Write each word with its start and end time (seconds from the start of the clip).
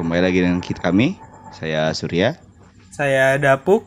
Kembali 0.00 0.22
lagi 0.24 0.40
dengan 0.40 0.64
kita 0.64 0.80
kami. 0.80 1.20
Saya 1.52 1.92
Surya 1.92 2.40
Saya 2.88 3.36
Dapuk. 3.36 3.84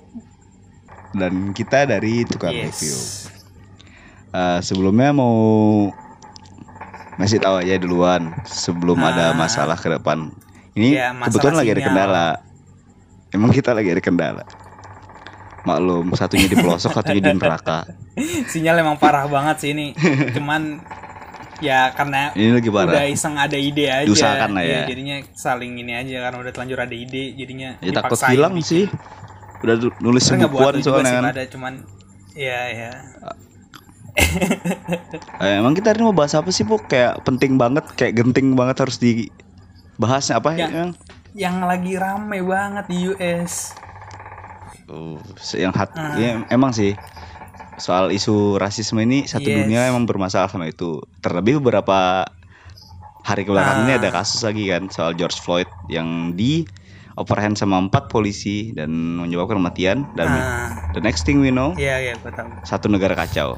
dan 1.12 1.54
kita 1.54 1.86
dari 1.86 2.22
Tukar 2.22 2.50
Yes. 2.50 2.70
Review. 2.70 2.98
Eh, 4.30 4.60
sebelumnya 4.62 5.10
mau 5.10 5.34
ngasih 7.16 7.38
tahu 7.40 7.62
aja 7.62 7.78
duluan 7.78 8.30
sebelum 8.44 8.98
ada 8.98 9.30
Ah. 9.30 9.34
masalah 9.34 9.74
ke 9.74 9.90
depan. 9.90 10.30
Ini 10.74 10.90
Ya, 10.92 11.10
masalah 11.10 11.30
kebetulan 11.30 11.56
lagi 11.56 11.70
ada 11.70 11.74
sinyal. 11.76 11.90
kendala. 11.90 12.28
Emang 13.30 13.50
kita 13.50 13.74
lagi 13.74 13.90
ada 13.90 14.02
kendala. 14.02 14.44
Maklum, 15.64 16.14
satunya 16.14 16.46
di 16.46 16.58
pelosok, 16.58 16.94
satunya 16.94 17.22
di 17.24 17.34
neraka. 17.34 17.90
Sinyal 18.54 18.82
emang 18.82 18.98
parah 18.98 19.26
banget 19.26 19.56
sih 19.60 19.70
ini. 19.72 19.98
Cuman 20.38 20.78
ya 21.64 21.96
karena 21.96 22.36
Ini 22.36 22.52
lagi 22.54 22.68
udah 22.68 22.84
parah. 22.92 23.08
iseng 23.08 23.36
ada 23.36 23.56
ide 23.56 23.88
aja. 23.88 24.04
Diusahakan 24.04 24.50
lah 24.52 24.64
ya. 24.64 24.82
Jadinya 24.86 25.16
saling 25.32 25.74
ini 25.74 25.96
aja 25.96 26.20
karena 26.22 26.38
udah 26.40 26.52
terlanjur 26.52 26.80
ada 26.80 26.92
ide 26.94 27.34
jadinya 27.34 27.80
Ya 27.80 27.92
takut 27.92 28.20
hilang 28.28 28.60
sih. 28.60 28.92
Udah 29.64 29.80
nulis 29.98 30.28
juga 30.28 30.52
soalnya 30.84 31.12
kan. 31.16 31.24
pada 31.32 31.44
cuman 31.48 31.74
ya 32.36 32.60
ya. 32.68 32.92
Eh, 35.40 35.54
emang 35.58 35.74
kita 35.74 35.90
hari 35.90 36.00
ini 36.00 36.06
mau 36.06 36.16
bahas 36.16 36.34
apa 36.34 36.50
sih, 36.50 36.62
Bu? 36.62 36.78
Kayak 36.80 37.24
penting 37.24 37.58
banget, 37.58 37.86
kayak 37.96 38.14
genting 38.14 38.54
banget 38.54 38.78
harus 38.80 38.98
dibahas 38.98 40.30
apa 40.30 40.54
Ya. 40.54 40.70
yang 40.70 40.92
Yang 41.34 41.56
lagi 41.66 41.94
rame 41.98 42.40
banget 42.40 42.86
di 42.86 42.98
US. 43.10 43.74
Oh, 44.86 45.18
yang 45.52 45.74
hat, 45.74 45.90
Ah. 45.96 46.14
ya, 46.14 46.46
emang 46.48 46.70
sih 46.70 46.94
soal 47.76 48.10
isu 48.10 48.56
rasisme 48.56 49.00
ini 49.00 49.24
satu 49.24 49.44
Yes. 49.44 49.58
dunia 49.60 49.82
emang 49.86 50.04
bermasalah 50.04 50.48
sama 50.48 50.66
itu. 50.66 51.02
Terlebih 51.20 51.58
beberapa 51.58 52.24
hari 53.22 53.42
kebelakangan 53.42 53.84
ini 53.84 53.94
Ah. 53.94 54.00
ada 54.00 54.10
kasus 54.12 54.42
lagi 54.42 54.68
kan 54.68 54.88
soal 54.88 55.14
George 55.14 55.38
Floyd 55.38 55.66
yang 55.88 56.08
di 56.34 56.68
overhand 57.14 57.54
sama 57.54 57.78
empat 57.78 58.08
polisi 58.08 58.72
dan 58.72 58.90
menyebabkan 59.16 59.56
kematian 59.56 59.98
dan 60.12 60.28
Ah, 60.28 60.70
the 60.92 61.00
next 61.00 61.24
thing 61.24 61.38
we 61.38 61.48
know 61.48 61.72
iya 61.74 62.02
gue 62.12 62.28
tahu. 62.28 62.50
satu 62.64 62.88
negara 62.88 63.14
kacau. 63.14 63.56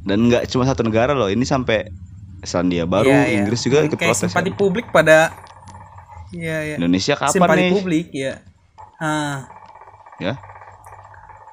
Dan 0.00 0.26
nggak 0.26 0.48
cuma 0.48 0.64
satu 0.64 0.80
negara 0.80 1.12
loh, 1.12 1.28
ini 1.28 1.44
sampai 1.44 1.84
Selandia 2.40 2.84
Baru, 2.84 3.04
Iya, 3.06 3.20
iya. 3.26 3.36
Inggris 3.36 3.60
juga 3.60 3.84
ikut 3.84 3.94
Kayak 3.94 4.16
protes. 4.16 4.24
simpati 4.26 4.48
kan. 4.48 4.56
publik 4.56 4.86
pada 4.88 5.28
Iya 6.30 6.56
iya. 6.64 6.76
Indonesia 6.76 7.14
kapan 7.14 7.34
simpati 7.36 7.60
nih? 7.60 7.70
publik 7.70 8.06
ya. 8.10 8.34
Ah. 8.96 9.44
Ya, 10.16 10.40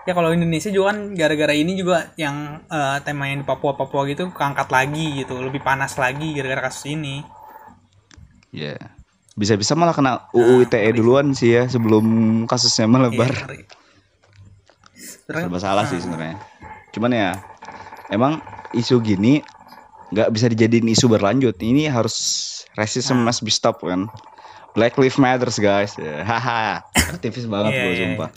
Ya 0.07 0.15
kalau 0.15 0.31
Indonesia 0.31 0.71
juga 0.71 0.95
kan 0.95 1.11
gara-gara 1.13 1.51
ini 1.51 1.75
juga 1.75 2.15
yang 2.15 2.63
eh, 2.63 2.97
tema 3.03 3.27
yang 3.27 3.43
di 3.43 3.45
Papua 3.45 3.75
Papua 3.75 4.07
gitu 4.07 4.31
keangkat 4.31 4.71
lagi 4.71 5.19
gitu, 5.19 5.35
lebih 5.37 5.59
panas 5.59 5.99
lagi 5.99 6.31
gara-gara 6.31 6.65
kasus 6.65 6.87
ini. 6.87 7.27
ya. 8.49 8.79
Bisa-bisa 9.37 9.77
malah 9.77 9.93
kena 9.93 10.25
UU 10.33 10.65
ITE 10.65 10.97
duluan 10.97 11.29
sih 11.29 11.53
ya 11.53 11.69
sebelum 11.69 12.07
kasusnya 12.47 12.89
melebar. 12.89 13.29
Iya, 13.29 13.43
ngeri. 13.45 13.61
Terus- 15.27 15.43
serba 15.45 15.59
salah 15.61 15.85
sih 15.85 16.01
sebenarnya. 16.01 16.41
Cuman 16.89 17.11
ya 17.11 17.29
emang 18.09 18.41
isu 18.73 18.97
gini 18.97 19.43
nggak 20.09 20.31
bisa 20.31 20.49
dijadiin 20.49 20.89
isu 20.89 21.05
berlanjut. 21.05 21.53
Ini 21.53 21.91
harus 21.91 22.15
racism 22.73 23.21
Nah. 23.21 23.29
must 23.29 23.43
be 23.43 23.51
stop 23.51 23.83
kan. 23.83 24.09
Black 24.73 24.97
Lives 24.97 25.19
Matters 25.19 25.59
guys. 25.59 25.93
Ya, 25.99 26.23
Haha. 26.23 26.81
Aktivis 27.13 27.45
banget 27.45 27.75
Iya, 27.75 27.81
gue 27.83 27.91
iya, 27.93 28.01
sumpah. 28.09 28.29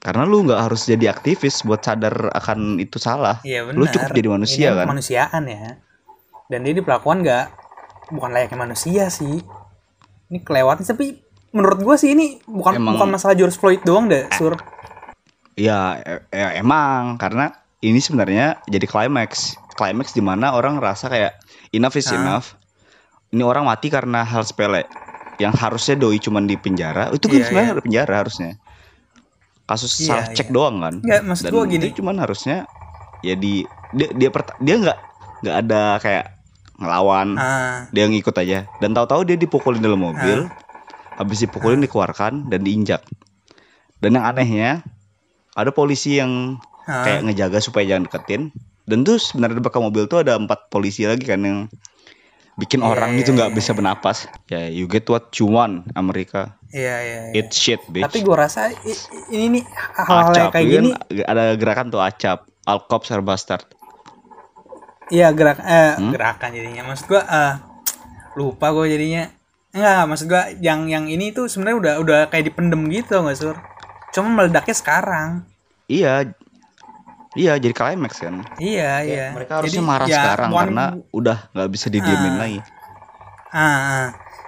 Karena 0.00 0.24
lu 0.24 0.48
nggak 0.48 0.60
harus 0.64 0.88
jadi 0.88 1.12
aktivis 1.12 1.60
buat 1.60 1.84
sadar 1.84 2.32
akan 2.32 2.80
itu 2.80 2.96
salah. 2.96 3.36
Iya 3.44 3.68
benar. 3.68 3.76
Lu 3.76 3.84
cukup 3.84 4.10
jadi 4.10 4.28
manusia 4.32 4.66
Ini 4.66 4.76
kan. 4.80 4.86
Kemanusiaan 4.88 5.42
ya. 5.44 5.64
Dan 6.48 6.58
dia 6.64 6.72
diperlakukan 6.72 7.18
nggak 7.20 7.44
bukan 8.10 8.30
layaknya 8.32 8.58
manusia 8.58 9.12
sih. 9.12 9.44
Ini 10.32 10.38
kelewatan 10.40 10.82
tapi 10.82 11.20
menurut 11.52 11.84
gua 11.84 12.00
sih 12.00 12.16
ini 12.16 12.40
bukan 12.42 12.80
Emang- 12.80 12.96
bukan 12.96 13.08
masalah 13.12 13.36
George 13.36 13.60
Floyd 13.60 13.84
doang 13.84 14.08
deh, 14.08 14.24
Sur. 14.34 14.56
Iya, 15.54 16.00
e- 16.00 16.24
e- 16.32 16.54
emang 16.56 17.20
karena 17.20 17.52
ini 17.80 18.00
sebenarnya 18.00 18.64
jadi 18.64 18.86
climax. 18.88 19.52
Climax 19.76 20.12
di 20.12 20.24
mana 20.24 20.56
orang 20.56 20.80
rasa 20.80 21.12
kayak 21.12 21.36
enough 21.70 21.94
is 21.94 22.08
Ah. 22.08 22.16
enough. 22.16 22.56
Ini 23.30 23.44
orang 23.44 23.68
mati 23.68 23.92
karena 23.92 24.24
hal 24.24 24.42
sepele. 24.42 24.88
Yang 25.36 25.54
harusnya 25.60 25.94
doi 25.96 26.16
cuman 26.16 26.44
di 26.44 26.56
penjara, 26.56 27.12
itu 27.12 27.24
kan 27.24 27.36
Iya, 27.36 27.44
sebenarnya 27.46 27.72
ada 27.76 27.82
penjara 27.84 28.14
harusnya. 28.16 28.50
Kasus 29.70 29.92
Iya, 29.96 30.06
salah 30.10 30.26
cek 30.34 30.48
iya. 30.50 30.52
doang 30.52 30.76
kan. 30.82 30.94
Nggak, 30.98 31.20
maksud 31.22 31.44
Dan 31.46 31.52
gua 31.54 31.62
gini. 31.64 31.82
itu 31.86 32.02
cuman 32.02 32.16
harusnya 32.18 32.66
ya 33.22 33.34
di 33.34 33.62
dia 33.92 34.08
dia 34.10 34.30
perta- 34.30 34.58
dia 34.58 34.74
nggak 34.76 34.98
nggak 35.40 35.56
ada 35.62 35.82
kayak 36.02 36.24
ngelawan. 36.76 37.28
Ah, 37.36 37.86
Dia 37.90 38.04
ngikut 38.04 38.34
aja 38.34 38.66
dan 38.76 38.90
tahu-tahu 38.90 39.22
dia 39.22 39.36
dipukulin 39.36 39.78
dalam 39.78 40.02
mobil. 40.02 40.50
Habis 41.14 41.44
dipukulin 41.44 41.78
dikeluarkan 41.78 42.48
dan 42.48 42.60
diinjak. 42.60 43.04
Dan 44.00 44.16
yang 44.16 44.26
anehnya 44.26 44.80
ada 45.52 45.70
polisi 45.70 46.16
yang 46.16 46.56
ah. 46.84 47.04
kayak 47.04 47.28
ngejaga 47.28 47.60
supaya 47.60 47.84
jangan 47.86 48.08
deketin 48.08 48.42
dan 48.88 49.04
tuh 49.04 49.20
sebenarnya 49.20 49.60
di 49.60 49.62
belakang 49.62 49.84
mobil 49.84 50.08
tuh 50.08 50.24
ada 50.24 50.34
empat 50.34 50.66
polisi 50.66 51.04
lagi 51.04 51.22
kan 51.22 51.44
yang 51.44 51.58
bikin 52.60 52.80
Iya, 52.80 52.86
orang 52.86 53.10
iya, 53.16 53.20
itu 53.22 53.30
nggak 53.32 53.50
iya. 53.50 53.56
bisa 53.56 53.72
bernapas 53.72 54.16
ya 54.46 54.68
you 54.68 54.84
get 54.84 55.08
what 55.08 55.32
you 55.34 55.48
want 55.48 55.88
Amerika 55.96 56.60
Iya, 56.70 56.96
iya, 57.02 57.18
iya. 57.32 57.40
it 57.40 57.50
shit 57.50 57.80
bitch 57.88 58.04
Tapi 58.04 58.20
gua 58.20 58.46
rasa 58.46 58.70
ini 59.28 59.58
nih 59.58 59.64
hal-hal 59.98 60.52
kayak 60.52 60.66
gini 60.68 60.90
kan? 60.92 61.26
ada 61.26 61.44
gerakan 61.56 61.86
tuh 61.88 62.00
acap 62.00 62.38
all 62.64 62.84
cops 62.84 63.10
are 63.10 63.24
bastard 63.24 63.64
Iya 65.10 65.34
gerak 65.34 65.58
eh 65.60 65.98
Hmm? 65.98 66.14
gerakan 66.14 66.50
jadinya. 66.54 66.82
Maksud 66.86 67.10
gua 67.10 67.22
eh 67.26 67.54
lupa 68.38 68.70
gua 68.70 68.86
jadinya. 68.86 69.26
Enggak, 69.70 70.02
maksud 70.06 70.26
gua 70.30 70.42
yang 70.62 70.86
yang 70.86 71.10
ini 71.10 71.34
tuh 71.34 71.50
sebenarnya 71.50 71.78
udah 71.78 71.94
udah 71.98 72.18
kayak 72.30 72.54
dipendem 72.54 72.86
gitu 72.86 73.18
nggak 73.18 73.34
sur. 73.34 73.58
Cuma 74.14 74.30
meledaknya 74.30 74.70
sekarang. 74.70 75.28
iya 75.90 76.30
iya 77.32 77.54
jadi 77.56 77.70
climax 77.70 78.18
kan 78.18 78.42
Iya 78.56 78.90
Kayak 78.96 79.06
iya. 79.06 79.26
mereka 79.30 79.52
harusnya 79.58 79.76
Jadi, 79.76 79.86
marah 79.86 80.06
ya, 80.06 80.14
sekarang 80.16 80.50
bukan- 80.50 80.60
karena 80.64 80.84
udah 81.10 81.38
nggak 81.50 81.68
bisa 81.70 81.86
didiemin 81.88 82.32
Ah. 82.32 82.38
lagi 82.38 82.58
Ah, 83.50 83.66
ah. 83.66 84.06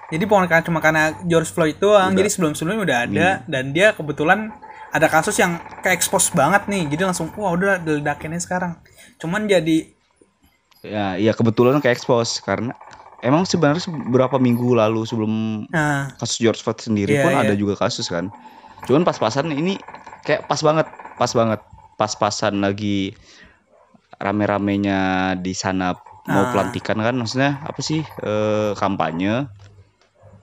Jadi 0.09 0.25
bukan 0.25 0.45
karena 0.45 0.63
cuma 0.63 0.79
karena 0.79 1.11
George 1.25 1.49
Floyd 1.49 1.75
doang. 1.77 2.13
Udah. 2.13 2.19
Jadi 2.21 2.29
sebelum 2.31 2.53
sebelumnya 2.53 2.83
udah 2.85 2.99
ada 3.03 3.29
dan 3.45 3.73
dia 3.73 3.91
kebetulan 3.91 4.55
ada 4.89 5.09
kasus 5.09 5.35
yang 5.35 5.57
ke 5.81 5.89
expose 5.89 6.31
banget 6.31 6.67
nih. 6.67 6.87
Jadi 6.87 7.03
langsung 7.03 7.33
wah 7.35 7.51
udah 7.51 7.81
diledakinnya 7.81 8.39
sekarang. 8.39 8.79
Cuman 9.17 9.49
jadi 9.49 9.91
ya 10.83 11.17
iya 11.17 11.33
kebetulan 11.33 11.79
kayak 11.79 11.97
expose 11.97 12.39
karena 12.39 12.75
emang 13.19 13.43
sebenarnya 13.43 13.83
beberapa 14.05 14.37
minggu 14.37 14.71
lalu 14.73 15.03
sebelum 15.03 15.33
ah 15.71 16.07
kasus 16.15 16.39
George 16.39 16.61
Floyd 16.61 16.79
sendiri 16.79 17.17
Iya, 17.17 17.23
pun 17.23 17.33
iya. 17.33 17.43
ada 17.43 17.55
juga 17.57 17.75
kasus 17.75 18.07
kan. 18.07 18.31
Cuman 18.85 19.03
pas-pasan 19.03 19.49
ini 19.49 19.83
kayak 20.23 20.45
pas 20.45 20.61
banget, 20.61 20.87
pas 21.17 21.31
banget, 21.33 21.59
pas-pasan 21.95 22.61
lagi 22.61 23.13
rame-ramenya 24.17 25.01
di 25.37 25.53
sana 25.53 25.95
mau 26.23 26.47
Ah. 26.47 26.51
pelantikan 26.55 26.95
kan, 26.97 27.15
maksudnya 27.15 27.59
apa 27.61 27.81
sih 27.81 28.01
eh, 28.23 28.73
kampanye. 28.79 29.51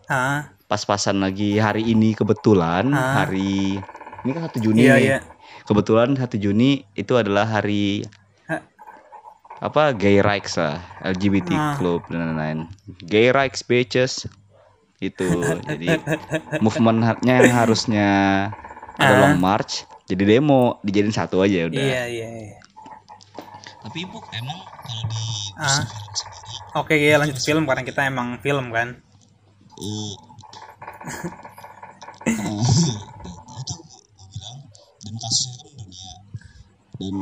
ah 0.08 0.52
Pas-pasan 0.70 1.18
lagi 1.18 1.58
hari 1.58 1.82
ini 1.84 2.14
kebetulan 2.14 2.94
Ah. 2.94 3.24
hari 3.26 3.80
ini 4.22 4.30
kan 4.30 4.44
1 4.46 4.60
Juni 4.60 4.84
iya 4.84 4.96
nih. 4.96 5.04
iya. 5.06 5.18
Kebetulan 5.66 6.14
1 6.14 6.38
Juni 6.38 6.86
itu 6.94 7.14
adalah 7.16 7.46
hari 7.48 8.04
Ha. 8.46 8.62
apa 9.62 9.94
gay 9.94 10.20
rights 10.20 10.58
lah, 10.58 10.78
LGBT 11.02 11.50
Ah. 11.52 11.74
club 11.74 12.06
dan 12.08 12.22
lain-lain. 12.28 12.60
Gay 13.02 13.32
rights 13.32 13.64
bitches. 13.64 14.28
Itu. 15.00 15.26
jadi 15.64 15.96
movementnya 16.66 17.16
yang 17.40 17.56
harusnya 17.56 18.08
ada 18.94 19.14
Ah. 19.16 19.20
long 19.24 19.40
march 19.40 19.88
jadi 20.10 20.24
demo 20.26 20.82
dijadiin 20.82 21.14
satu 21.14 21.46
aja 21.46 21.70
udah. 21.70 21.78
Iya 21.78 22.04
iya. 22.10 22.28
iya. 22.50 22.58
Tapi 23.80 24.04
Ibu 24.04 24.18
emang 24.34 24.60
kalau 24.66 25.04
di 25.06 25.22
Ah. 25.60 25.84
Oke, 26.76 26.96
ya 26.96 27.18
lanjut 27.18 27.38
film 27.38 27.66
karena 27.66 27.84
kita 27.84 28.06
emang 28.06 28.40
film 28.40 28.72
kan. 28.72 28.98
eh, 29.80 30.14
itu 33.60 33.74
gue 33.76 34.26
bilang 34.30 34.58
dan 35.00 35.14
kasusnya 35.16 35.56
kan 35.58 35.72
dunia 35.78 36.12
dan 37.00 37.16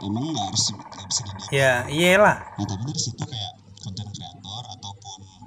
emang 0.00 0.24
nggak 0.30 0.46
harus 0.46 0.64
nggak 0.70 1.06
bisa 1.06 1.20
di 1.26 1.32
Ya, 1.52 1.72
iyalah. 1.90 2.38
Nah 2.54 2.64
tapi 2.64 2.82
dari 2.86 3.00
situ 3.00 3.22
kayak 3.22 3.52
konten 3.80 4.06
kreator 4.08 4.64
ataupun 4.78 5.18
ya 5.22 5.38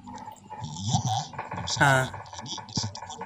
iyalah 0.67 1.21
nggak 1.31 1.63
bisa. 1.63 1.79
Ah. 1.79 2.05
Jadi 2.35 2.51
dari 2.53 2.75
situ 2.77 2.99
pun 3.01 3.19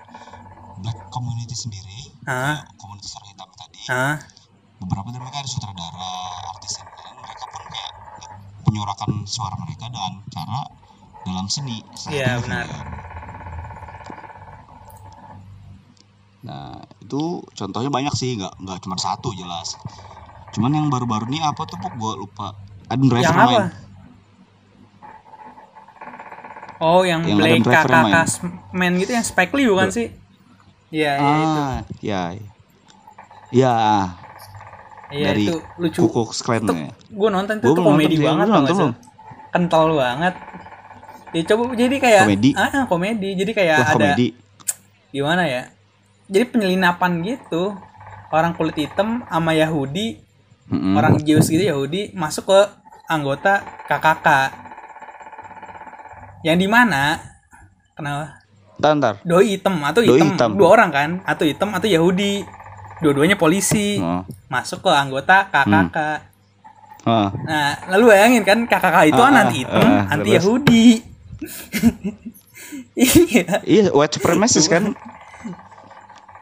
black 0.80 1.00
community 1.09 1.56
sendiri, 1.57 2.00
Ah, 2.24 2.62
komunitas 2.77 3.13
beberapa 4.80 5.09
dari 5.09 5.18
mereka 5.19 5.41
ada 5.41 5.50
sutradara, 5.50 6.13
artis 6.53 6.77
dan 6.77 6.86
lain-lain, 6.86 7.18
mereka 7.19 7.44
pun 7.50 7.62
kayak 7.65 7.91
menyuarakan 8.69 9.09
suara 9.25 9.56
mereka 9.57 9.89
dengan 9.89 10.13
cara 10.30 10.59
dalam 11.25 11.45
seni. 11.50 11.81
Iya, 12.07 12.38
benar. 12.45 12.65
Nah 16.45 16.86
itu 17.01 17.41
contohnya 17.51 17.89
banyak 17.89 18.13
sih, 18.13 18.38
nggak 18.38 18.53
nggak 18.62 18.77
cuma 18.86 18.95
satu 18.95 19.33
jelas. 19.33 19.74
Cuman 20.53 20.71
yang 20.71 20.88
baru-baru 20.88 21.25
ini 21.33 21.41
apa 21.41 21.65
tuh 21.65 21.81
Puk? 21.81 21.94
Gua 21.97 22.13
lupa. 22.13 22.53
Adam 22.89 23.06
Driver 23.09 23.25
yang 23.25 23.38
main. 23.38 23.50
apa? 23.50 23.62
Oh, 26.80 27.03
yang, 27.03 27.27
Yang 27.27 27.38
Blake 27.38 27.68
kakak 27.68 28.07
main. 28.71 28.94
gitu 28.95 29.12
yang 29.12 29.25
Spike 29.27 29.51
Lee 29.51 29.68
bukan 29.68 29.91
sih? 29.91 30.07
Iya, 30.89 31.12
iya 31.19 31.33
itu. 31.38 31.59
ah 31.59 31.77
ya 32.01 32.21
ya 32.33 32.50
Iya 33.50 33.75
dari 35.10 35.50
itu 35.50 35.57
lucu. 35.81 36.00
Ku 36.06 36.07
Klux 36.13 36.46
Klan 36.46 36.62
Itu 36.62 36.74
ya 36.78 36.90
gue 36.94 37.30
nonton 37.34 37.54
itu 37.57 37.66
Gua 37.66 37.75
komedi 37.81 38.16
nonton 38.16 38.28
banget 38.30 38.48
nonton 38.54 38.75
belum? 38.78 38.94
Kental 39.50 39.84
banget. 39.98 40.36
Ya 41.30 41.42
coba 41.46 41.62
jadi 41.74 41.96
kayak 41.98 42.24
Komedi? 42.25 42.50
Ah, 42.57 42.86
komedi. 42.86 43.30
Jadi 43.38 43.51
kayak 43.54 43.78
Wah, 43.81 43.90
ada 43.90 43.96
komedi 43.98 44.28
gimana 45.10 45.44
ya? 45.50 45.74
Jadi 46.30 46.46
penyelinapan 46.46 47.12
gitu. 47.25 47.74
Orang 48.30 48.54
kulit 48.54 48.78
hitam 48.78 49.25
sama 49.25 49.57
Yahudi, 49.57 50.22
Mm-mm. 50.69 50.94
orang 50.94 51.18
Jews 51.25 51.50
gitu 51.50 51.66
Yahudi 51.66 52.13
masuk 52.13 52.46
ke 52.46 52.60
anggota 53.10 53.66
KKK. 53.90 54.28
Yang 56.46 56.57
di 56.62 56.68
mana? 56.69 57.18
Kenapa? 57.98 58.38
Ntar, 58.78 58.92
ntar. 59.01 59.13
Doi 59.25 59.57
hitam 59.57 59.81
atau 59.81 60.06
Doi 60.06 60.22
hitam, 60.22 60.30
hitam. 60.38 60.51
dua 60.54 60.69
orang 60.78 60.90
kan? 60.94 61.10
Atau 61.25 61.50
hitam 61.50 61.74
atau 61.74 61.90
Yahudi. 61.90 62.46
Dua-duanya 63.00 63.40
polisi. 63.40 64.00
Oh. 64.00 64.24
Masuk 64.51 64.84
ke 64.84 64.92
anggota 64.92 65.48
KKK. 65.48 65.98
Oh. 67.07 67.31
Nah, 67.48 67.80
lalu 67.96 68.12
bayangin 68.12 68.44
kan 68.44 68.60
KKK 68.68 68.98
itu 69.07 69.22
ah, 69.24 69.31
anti 69.31 69.57
hitam, 69.63 69.81
ah, 69.88 70.04
anti? 70.12 70.30
Yahudi. 70.36 70.86
iya. 73.00 73.63
Iya, 73.63 73.84
white 73.96 74.19
supremacist 74.19 74.68
kan. 74.68 74.92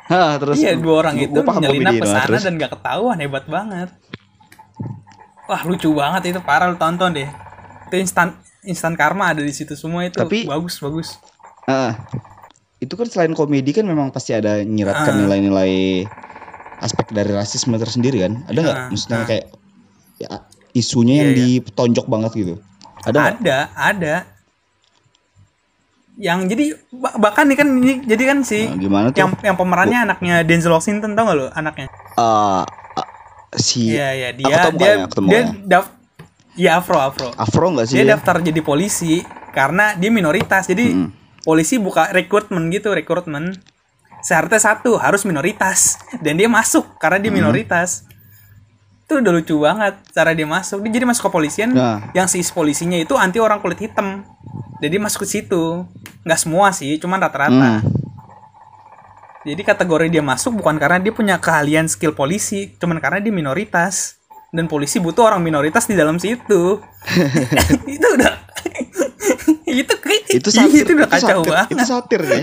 Hah, 0.07 0.39
terus 0.39 0.57
Iya, 0.57 0.80
dua 0.80 1.04
orang 1.04 1.19
gua- 1.19 1.25
itu 1.27 1.39
gua 1.44 1.54
komedi 1.59 2.00
ke 2.00 2.07
sana 2.07 2.38
dan 2.39 2.54
gak 2.56 2.71
ketahuan 2.80 3.18
hebat 3.19 3.45
banget. 3.45 3.89
Wah, 5.48 5.62
lucu 5.68 5.92
banget 5.95 6.31
itu 6.36 6.39
parah 6.44 6.71
lu 6.71 6.80
tonton 6.80 7.12
deh. 7.12 7.30
Itu 7.88 7.95
instan 8.00 8.36
instan 8.68 8.95
karma 9.00 9.31
ada 9.31 9.39
di 9.44 9.51
situ 9.51 9.75
semua 9.75 10.07
itu 10.07 10.15
Tapi- 10.19 10.48
bagus 10.48 10.80
bagus. 10.80 11.19
Ah, 11.68 11.95
itu 12.80 12.95
kan 12.95 13.07
selain 13.07 13.36
komedi 13.36 13.75
kan 13.75 13.83
memang 13.83 14.07
pasti 14.12 14.31
ada 14.31 14.63
nyiratkan 14.63 15.19
nilai-nilai 15.19 16.07
aspek 16.77 17.09
dari 17.09 17.31
rasisme 17.33 17.75
tersendiri 17.75 18.21
kan. 18.25 18.33
Ada 18.47 18.59
nggak? 18.62 18.77
Ah, 18.77 18.88
Maksudnya 18.89 19.18
ah. 19.18 19.27
kayak 19.27 19.45
ya, 20.18 20.29
isunya 20.74 21.15
yang 21.25 21.31
Iya, 21.33 21.38
ditonjok 21.63 22.06
banget 22.06 22.31
gitu. 22.38 22.53
Ada? 23.06 23.33
Ada, 23.33 23.57
ada. 23.74 24.15
Yang 26.18 26.39
jadi 26.50 26.65
ba- 26.97 27.18
bahkan 27.21 27.45
nih 27.45 27.57
kan 27.62 27.68
ini 27.69 27.94
jadi 28.01 28.24
kan 28.25 28.41
si 28.41 28.65
Nah, 28.65 28.74
gimana 28.81 29.07
tuh? 29.13 29.21
yang 29.21 29.29
yang 29.45 29.56
pemerannya 29.56 30.00
anaknya 30.01 30.41
Denzel 30.41 30.74
Washington 30.74 31.13
tau 31.13 31.29
gak 31.29 31.38
lo 31.38 31.47
anaknya? 31.53 31.94
Ah, 32.18 32.65
ah, 32.97 33.07
si 33.53 33.94
Iya 33.94 34.18
iya 34.18 34.30
Aku 34.33 34.41
dia 34.41 34.57
tahu 34.57 34.73
dia 34.81 34.94
aku 35.06 35.13
tahu 35.13 35.25
dia 35.30 35.41
daf 35.69 35.85
Iya 36.57 36.81
Afro 36.81 36.97
Afro. 36.97 37.30
Afro 37.38 37.69
nggak 37.69 37.85
sih? 37.85 38.01
Dia 38.01 38.06
dia? 38.09 38.12
daftar 38.18 38.41
jadi 38.41 38.62
polisi 38.65 39.21
karena 39.53 39.94
dia 39.94 40.09
minoritas. 40.09 40.65
Jadi 40.65 40.89
Mm. 40.89 41.09
polisi 41.45 41.77
buka 41.77 42.09
rekrutmen 42.09 42.73
gitu, 42.73 42.97
rekrutmen. 42.97 43.53
Syaratnya 44.27 44.59
satu 44.59 45.00
harus 45.00 45.24
minoritas 45.24 45.95
dan 46.19 46.35
dia 46.35 46.51
masuk 46.51 46.83
karena 47.00 47.15
dia 47.15 47.31
minoritas. 47.31 48.03
Itu 49.07 49.24
udah 49.24 49.31
lucu 49.31 49.56
banget 49.63 50.03
cara 50.12 50.35
dia 50.35 50.44
masuk. 50.44 50.83
Dia 50.83 51.00
jadi 51.00 51.07
masuk 51.07 51.31
ke 51.31 51.31
polisian 51.31 51.71
Nah. 51.71 52.12
yang 52.12 52.27
si 52.27 52.44
polisinya 52.51 53.00
itu 53.00 53.15
anti 53.15 53.39
orang 53.39 53.63
kulit 53.63 53.79
hitam. 53.79 54.27
Jadi 54.83 55.00
masuk 55.00 55.24
ke 55.24 55.27
situ. 55.31 55.88
Nggak 56.27 56.39
semua 56.44 56.75
sih, 56.75 57.00
cuman 57.00 57.24
rata-rata. 57.24 57.79
Hmm. 57.79 57.88
Jadi 59.47 59.63
kategori 59.63 60.12
dia 60.12 60.19
masuk 60.19 60.59
bukan 60.59 60.75
karena 60.75 61.00
dia 61.00 61.15
punya 61.15 61.39
keahlian 61.39 61.88
skill 61.88 62.12
polisi, 62.12 62.75
cuman 62.75 63.00
karena 63.00 63.23
dia 63.23 63.31
minoritas. 63.31 64.19
Dan 64.51 64.68
polisi 64.68 65.00
butuh 65.00 65.31
orang 65.31 65.39
minoritas 65.39 65.88
di 65.88 65.95
dalam 65.95 66.19
situ. 66.19 66.83
itu 67.95 68.07
udah 68.12 68.31
itu 69.68 69.94
itu 70.35 70.50
satir 70.51 70.83
itu 70.83 70.91
udah 70.95 71.09
kacau 71.09 71.39
satir, 71.44 71.51
banget. 71.51 71.68
itu 71.71 71.83
satir 71.85 72.21
ya 72.23 72.41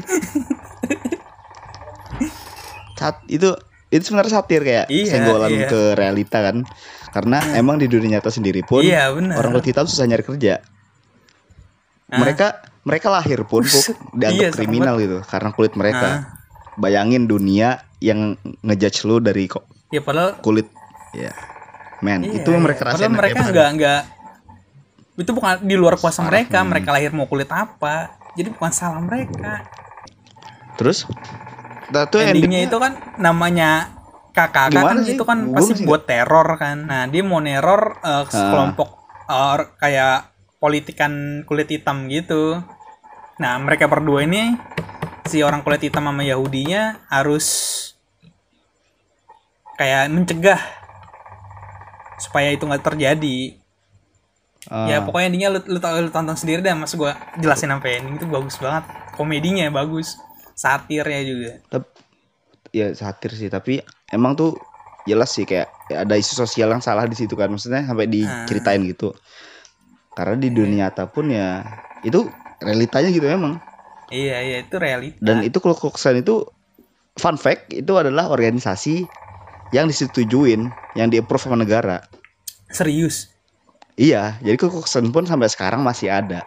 Sat, 3.04 3.20
itu 3.28 3.52
itu 3.92 4.02
sebenarnya 4.10 4.40
satir 4.40 4.64
kayak 4.64 4.86
Iya, 4.88 5.06
senggolan 5.12 5.52
iya. 5.52 5.68
ke 5.68 5.80
realita 5.92 6.40
kan 6.40 6.64
karena 7.12 7.38
emang 7.54 7.76
di 7.76 7.86
dunia 7.86 8.16
nyata 8.18 8.32
sendiri 8.32 8.64
pun 8.64 8.80
Iya, 8.80 9.12
orang 9.12 9.52
kulit 9.54 9.68
hitam 9.68 9.84
susah 9.84 10.08
nyari 10.08 10.24
kerja 10.24 10.64
mereka 12.08 12.64
mereka 12.84 13.08
lahir 13.08 13.44
pun. 13.44 13.64
Puk, 13.64 13.84
dianggap 14.18 14.40
Iya, 14.40 14.56
kriminal 14.56 14.96
gitu 14.98 15.20
karena 15.24 15.50
kulit 15.52 15.76
mereka 15.76 16.08
Ah. 16.08 16.20
bayangin 16.80 17.28
dunia 17.28 17.84
yang 18.00 18.34
ngejudge 18.64 19.04
lu 19.06 19.20
dari 19.20 19.46
kok 19.46 19.68
Ya 19.92 20.02
padahal 20.02 20.40
kulit 20.42 20.66
ya 21.14 21.30
men 22.02 22.24
iya, 22.26 22.42
itu 22.42 22.50
iya. 22.50 22.58
mereka 22.58 22.88
Padahal 22.88 22.98
rasain 22.98 23.14
mereka 23.14 23.36
kayak 23.38 23.52
nggak 23.52 23.68
nggak 23.78 24.00
itu 25.14 25.30
bukan 25.30 25.62
di 25.62 25.78
luar 25.78 25.94
kuasa 25.94 26.26
mereka, 26.26 26.58
hmm. 26.58 26.68
mereka 26.74 26.90
lahir 26.90 27.14
mau 27.14 27.30
kulit 27.30 27.46
apa. 27.46 28.18
Jadi 28.34 28.50
bukan 28.50 28.72
salah 28.74 28.98
mereka. 28.98 29.62
terus 30.74 31.06
nah, 31.94 32.04
tuh 32.10 32.18
endingnya 32.26 32.60
itu 32.66 32.76
kan 32.82 32.92
namanya 33.16 33.94
Gimana 34.34 34.98
kan 34.98 35.06
sih? 35.06 35.14
itu 35.14 35.22
kan 35.22 35.38
pasti 35.54 35.72
masih 35.78 35.86
buat 35.86 36.02
teror 36.10 36.58
kan. 36.58 36.90
Nah, 36.90 37.06
dia 37.06 37.22
mau 37.22 37.38
neror 37.38 38.02
eh, 38.02 38.26
sekelompok 38.26 38.90
eh, 39.30 39.56
kayak 39.78 40.18
politikan 40.58 41.46
kulit 41.46 41.70
hitam 41.70 42.10
gitu. 42.10 42.58
Nah, 43.38 43.54
mereka 43.62 43.86
berdua 43.86 44.26
ini 44.26 44.58
si 45.30 45.38
orang 45.46 45.62
kulit 45.62 45.86
hitam 45.86 46.02
sama 46.10 46.26
Yahudinya 46.26 47.06
harus 47.14 47.46
kayak 49.78 50.10
mencegah 50.10 50.58
supaya 52.18 52.50
itu 52.50 52.66
nggak 52.66 52.82
terjadi. 52.82 53.38
Ah, 54.66 54.88
Ya 54.88 54.96
pokoknya 55.04 55.26
endingnya 55.30 55.50
lu, 55.54 55.60
lu, 55.62 55.78
lu 55.78 56.10
tonton 56.10 56.34
sendiri 56.34 56.58
deh 56.64 56.72
mas 56.74 56.96
gua 56.96 57.14
jelasin 57.38 57.70
sampai 57.70 58.00
ending 58.02 58.18
itu 58.18 58.26
bagus 58.26 58.58
banget. 58.58 58.82
Komedinya 59.14 59.70
bagus, 59.70 60.18
satirnya 60.54 61.20
juga. 61.22 61.50
tep- 61.68 61.94
ya 62.74 62.90
satir 62.90 63.30
sih 63.34 63.46
tapi 63.46 63.78
emang 64.10 64.34
tuh 64.34 64.58
jelas 65.06 65.30
sih 65.30 65.46
kayak 65.46 65.70
ya 65.86 66.02
ada 66.02 66.16
isu 66.16 66.34
sosial 66.34 66.72
yang 66.72 66.82
salah 66.82 67.04
di 67.04 67.14
situ 67.14 67.36
kan 67.36 67.46
maksudnya 67.46 67.84
sampai 67.84 68.08
diceritain 68.08 68.82
gitu 68.88 69.12
karena 70.14 70.34
di 70.38 70.48
dunia 70.50 70.88
nyata 70.88 71.06
pun 71.06 71.28
ya 71.30 71.62
itu 72.02 72.26
realitanya 72.62 73.10
gitu 73.10 73.26
emang 73.28 73.58
Iya 74.10 74.36
iya 74.44 74.56
itu 74.62 74.76
realita. 74.76 75.18
dan 75.20 75.42
itu 75.42 75.58
Klux 75.58 75.80
Klan 75.80 76.20
itu 76.20 76.44
fun 77.14 77.38
fact 77.38 77.70
itu 77.72 77.92
adalah 77.94 78.28
organisasi 78.30 79.06
yang 79.70 79.86
disetujuin 79.86 80.66
yang 80.94 81.08
di 81.10 81.18
approve 81.18 81.46
sama 81.46 81.58
negara 81.58 82.02
serius. 82.70 83.30
iya 83.94 84.38
jadi 84.42 84.56
Klan 84.58 85.10
pun 85.14 85.24
sampai 85.26 85.46
sekarang 85.50 85.82
masih 85.82 86.10
ada 86.10 86.42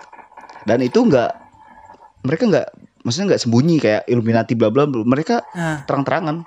dan 0.68 0.80
itu 0.84 1.00
nggak 1.02 1.32
mereka 2.26 2.44
nggak 2.50 2.68
maksudnya 3.08 3.32
nggak 3.32 3.42
sembunyi 3.42 3.76
kayak 3.80 4.04
Illuminati 4.06 4.54
bla 4.54 4.68
bla 4.68 4.84
bla. 4.84 5.02
mereka 5.02 5.48
Nah, 5.50 5.88
terang-terangan 5.88 6.44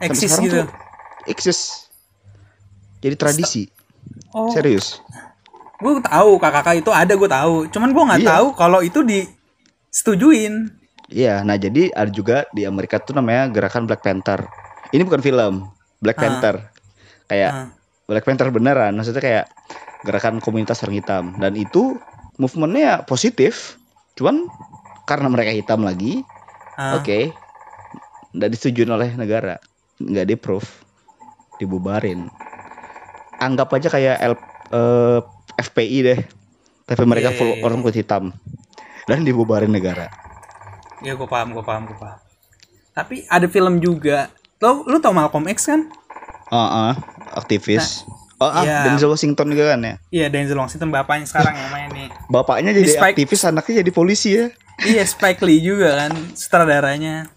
eksis 0.00 0.34
gitu. 0.36 0.60
tuh 0.60 0.66
eksis 1.24 1.86
jadi 2.98 3.14
tradisi 3.14 3.70
Oh, 4.30 4.50
serius 4.50 4.98
gue 5.76 5.92
tahu 6.00 6.36
kakak 6.36 6.76
itu 6.76 6.90
ada 6.90 7.12
gue 7.12 7.28
tahu. 7.28 7.56
Cuman 7.68 7.90
gue 7.90 8.02
nggak 8.04 8.22
Iya. 8.22 8.30
tahu 8.30 8.46
kalau 8.54 8.80
itu 8.80 9.00
disetujuin. 9.02 10.70
iya 11.06 11.40
nah 11.40 11.54
jadi 11.54 11.92
ada 11.92 12.08
juga 12.08 12.48
di 12.50 12.64
Amerika 12.64 12.96
tuh 12.96 13.12
namanya 13.12 13.46
gerakan 13.48 13.84
Black 13.84 14.00
Panther 14.00 14.48
ini 14.90 15.02
bukan 15.02 15.20
film 15.20 15.68
Black 16.00 16.16
Ah. 16.16 16.22
Panther 16.22 16.56
kayak 17.26 17.50
Ah. 17.50 17.68
Black 18.04 18.24
Panther 18.24 18.48
beneran 18.48 18.92
maksudnya 18.92 19.20
kayak 19.20 19.44
gerakan 20.00 20.40
komunitas 20.40 20.80
orang 20.80 20.96
hitam 20.96 21.24
dan 21.36 21.52
itu 21.54 21.96
movementnya 22.36 23.04
positif 23.04 23.76
cuman 24.14 24.48
karena 25.04 25.28
mereka 25.28 25.52
hitam 25.52 25.84
lagi 25.84 26.24
Ah. 26.74 26.98
oke 26.98 27.30
nggak 28.34 28.50
disetujui 28.50 28.88
oleh 28.88 29.14
negara 29.14 29.62
nggak 30.02 30.26
di 30.26 30.34
proof 30.34 30.82
dibubarin 31.56 32.26
anggap 33.38 33.70
aja 33.70 33.88
kayak 33.88 34.16
L, 34.18 34.34
eh, 34.74 35.20
FPI 35.60 35.98
deh 36.02 36.20
tapi 36.84 37.04
mereka 37.06 37.30
Iya, 37.30 37.38
full 37.38 37.50
iya, 37.54 37.56
iya. 37.60 37.64
orang 37.64 37.78
kulit 37.80 37.98
hitam 38.02 38.24
dan 39.06 39.22
dibubarin 39.22 39.70
negara 39.70 40.10
Ya 41.04 41.12
gue 41.12 41.28
paham, 41.28 41.52
gue 41.52 41.60
paham, 41.60 41.84
gue 41.84 41.98
paham. 42.00 42.16
Tapi 42.96 43.28
ada 43.28 43.44
film 43.44 43.76
juga. 43.76 44.32
Lo 44.56 44.88
lu 44.88 44.96
tau 45.04 45.12
Malcolm 45.12 45.44
X 45.52 45.68
kan? 45.68 45.84
Ah, 46.48 46.56
ah, 46.88 46.92
aktivis 47.36 48.08
oh 48.36 48.46
ah 48.46 48.62
iya. 48.62 48.78
Denzel 48.86 49.08
Washington 49.08 49.46
juga 49.48 49.72
kan 49.72 49.80
ya 49.80 49.94
Iya 50.10 50.26
Denzel 50.28 50.56
Washington 50.56 50.90
bapaknya 50.90 51.24
sekarang 51.24 51.54
yang 51.54 51.70
main 51.70 51.90
nih. 51.90 52.08
bapaknya 52.26 52.70
jadi 52.72 52.90
Spike- 52.90 53.14
aktivis 53.16 53.42
anaknya 53.44 53.74
jadi 53.80 53.90
polisi 53.90 54.30
ya 54.32 54.46
iya 54.82 55.02
Spike 55.02 55.38
Lee 55.40 55.60
juga 55.60 55.94
kan 55.96 56.12
sutradaranya. 56.32 57.30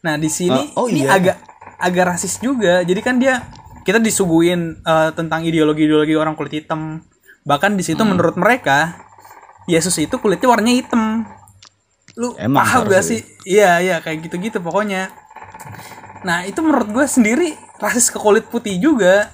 Nah 0.00 0.14
di 0.14 0.28
sini 0.28 0.72
Oh, 0.72 0.84
oh 0.84 0.86
ini 0.86 1.02
iya. 1.02 1.14
agak 1.14 1.36
agak 1.78 2.04
rasis 2.06 2.36
juga. 2.38 2.80
Jadi 2.80 3.00
kan 3.00 3.16
dia 3.16 3.40
kita 3.80 3.96
disuguhin 3.96 4.76
eh, 4.78 5.10
tentang 5.12 5.40
ideologi-ideologi 5.40 6.12
orang 6.12 6.34
kulit 6.34 6.52
hitam. 6.54 7.00
Bahkan 7.42 7.74
di 7.74 7.82
situ 7.82 7.98
Hmm. 7.98 8.12
menurut 8.12 8.34
mereka 8.34 8.98
Yesus 9.64 9.94
itu 9.96 10.14
kulitnya 10.16 10.48
warnanya 10.48 10.76
hitam. 10.76 11.24
Lu 12.12 12.36
Emang 12.36 12.60
paham 12.60 12.86
gak 12.86 13.02
sih? 13.02 13.24
Iya 13.42 13.80
iya 13.80 13.96
kayak 13.98 14.26
gitu-gitu 14.26 14.58
pokoknya. 14.58 15.08
Nah 16.22 16.44
itu 16.44 16.60
menurut 16.60 16.88
gue 16.88 17.06
sendiri 17.06 17.48
rasis 17.78 18.08
ke 18.08 18.18
kulit 18.18 18.46
putih 18.46 18.76
juga 18.76 19.32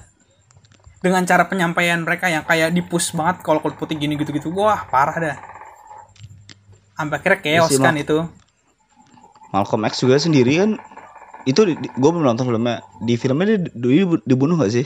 dengan 0.99 1.23
cara 1.23 1.47
penyampaian 1.47 2.03
mereka 2.03 2.27
yang 2.27 2.43
kayak 2.43 2.75
dipus 2.75 3.15
banget 3.15 3.39
kalau 3.43 3.63
kulit 3.63 3.79
putih 3.79 3.95
gini 3.95 4.19
gitu-gitu 4.19 4.51
wah 4.51 4.83
parah 4.91 5.15
dah. 5.15 5.37
Sampai 6.99 7.23
akhirnya 7.23 7.39
chaos 7.39 7.71
Iya 7.71 7.79
sih, 7.79 7.79
kan 7.79 7.95
itu. 7.95 8.17
Malcolm 9.55 9.87
X 9.87 10.03
juga 10.03 10.19
sendiri 10.19 10.59
kan 10.59 10.75
itu 11.47 11.61
gue 11.79 12.09
belum 12.11 12.27
nonton 12.27 12.51
filmnya. 12.51 12.83
Di 12.99 13.15
filmnya 13.15 13.55
dia 13.55 13.59
doi 13.71 14.03
dibunuh 14.27 14.59
gak 14.59 14.75
sih? 14.75 14.85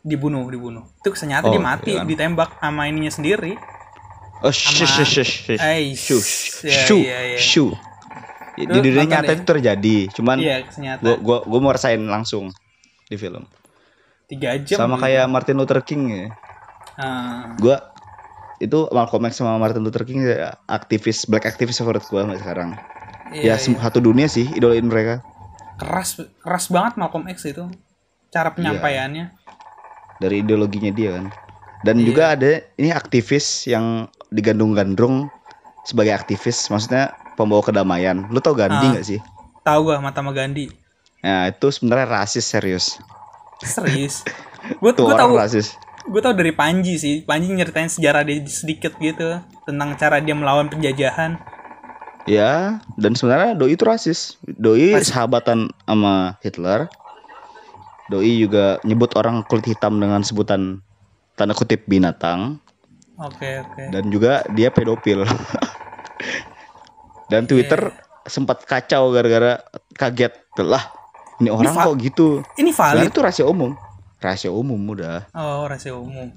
Dibunuh 0.00 0.48
dibunuh. 0.48 0.88
Itu 1.04 1.12
ternyata 1.12 1.48
Oh, 1.48 1.52
dia 1.52 1.60
mati 1.60 1.92
iya 1.92 2.00
kan. 2.00 2.08
ditembak 2.08 2.50
sama 2.58 2.88
ininya 2.88 3.12
sendiri. 3.12 3.60
Oh 4.40 4.52
shush 4.52 4.88
shush 5.04 5.12
shush 5.12 6.32
shush. 7.36 7.76
Di 8.54 8.64
dunia 8.80 9.04
nyata 9.04 9.34
itu 9.34 9.44
terjadi 9.44 9.96
cuman 10.14 10.38
iya 10.38 10.62
gue 11.02 11.14
gua 11.18 11.42
gua 11.42 11.58
mau 11.58 11.74
rasain 11.74 11.98
langsung 11.98 12.54
di 13.10 13.18
film 13.18 13.44
tiga 14.26 14.56
jam 14.58 14.78
sama 14.78 14.96
gitu. 14.96 15.04
kayak 15.04 15.24
Martin 15.26 15.56
Luther 15.56 15.80
King 15.80 16.02
ya. 16.08 16.26
Ah, 16.94 17.52
gue 17.56 17.76
itu 18.58 18.86
Malcolm 18.88 19.26
X 19.26 19.38
sama 19.38 19.56
Martin 19.56 19.82
Luther 19.82 20.02
King 20.02 20.22
ya, 20.22 20.54
aktivis 20.64 21.26
black 21.26 21.44
aktivis 21.44 21.76
favorit 21.76 22.02
gue 22.02 22.16
sampai 22.16 22.38
sekarang. 22.38 22.70
Iya, 23.30 23.42
ya 23.42 23.54
sem- 23.56 23.74
satu 23.74 23.98
dunia 23.98 24.24
sih 24.26 24.46
idolain 24.48 24.84
mereka. 24.84 25.20
Keras 25.74 26.14
keras 26.38 26.70
banget 26.70 26.94
Malcolm 26.96 27.26
X 27.26 27.44
itu 27.44 27.66
cara 28.28 28.50
penyampaiannya. 28.50 29.34
Dari 30.16 30.40
ideologinya 30.40 30.88
dia 30.88 31.18
kan. 31.18 31.26
Dan 31.82 32.00
Iya. 32.00 32.06
juga 32.06 32.22
ada 32.32 32.50
ini 32.74 32.88
aktivis 32.88 33.66
yang 33.66 34.06
digandung-gandrung 34.30 35.28
sebagai 35.82 36.14
aktivis 36.14 36.70
maksudnya 36.70 37.12
pembawa 37.34 37.60
kedamaian. 37.60 38.24
Lu 38.30 38.38
tau 38.38 38.54
Gandhi 38.54 38.86
Ah. 38.86 38.92
nggak 38.94 39.04
sih? 39.04 39.20
Tahu 39.60 39.80
gak 39.88 40.00
Mahatma 40.00 40.30
Gandhi. 40.30 40.70
Nah 41.20 41.48
itu 41.48 41.66
sebenarnya 41.68 42.22
rasis 42.22 42.44
serius 42.44 43.00
serius? 43.62 44.24
Gue 44.80 44.90
tuh 44.96 45.06
gue 45.06 45.14
tahu 45.14 45.36
rasis. 45.36 45.76
gue 46.04 46.20
tahu 46.20 46.34
dari 46.36 46.52
Panji 46.52 46.96
sih. 46.96 47.20
Panji 47.22 47.52
nyeritain 47.52 47.88
sejarah 47.88 48.24
dia 48.24 48.40
sedikit 48.48 48.96
gitu 48.98 49.40
tentang 49.64 49.96
cara 49.96 50.20
dia 50.20 50.32
melawan 50.32 50.68
penjajahan. 50.68 51.40
Ya 52.24 52.80
dan 52.96 53.12
sebenarnya 53.12 53.52
doi 53.52 53.76
itu 53.76 53.84
rasis. 53.84 54.40
Doi 54.44 54.96
Rasis. 54.96 55.12
sahabatan 55.12 55.68
sama 55.84 56.40
Hitler. 56.40 56.88
Doi 58.08 58.40
juga 58.40 58.80
nyebut 58.84 59.12
orang 59.16 59.44
kulit 59.44 59.68
hitam 59.68 60.00
dengan 60.00 60.24
sebutan 60.24 60.80
tanda 61.36 61.52
kutip 61.52 61.84
binatang. 61.84 62.60
Oke 63.20 63.60
oke. 63.60 63.92
Dan 63.92 64.08
juga 64.08 64.44
dia 64.52 64.72
pedofil. 64.72 65.24
dan 67.32 67.44
Twitter 67.48 67.92
Iya. 67.92 68.28
sempat 68.28 68.64
kacau 68.64 69.12
gara-gara 69.12 69.60
kaget. 69.92 70.32
Lah 70.64 70.84
ini 71.36 71.48
orang 71.48 71.72
val- 71.72 71.86
kok 71.88 71.96
gitu. 71.98 72.28
ini 72.54 72.70
valid 72.70 73.08
itu 73.08 73.18
rahasia 73.18 73.44
umum. 73.44 73.74
Rahasia 74.16 74.48
umum 74.48 74.80
udah. 74.88 75.28
oh 75.30 75.64
rahasia 75.64 75.92
umum 75.92 76.32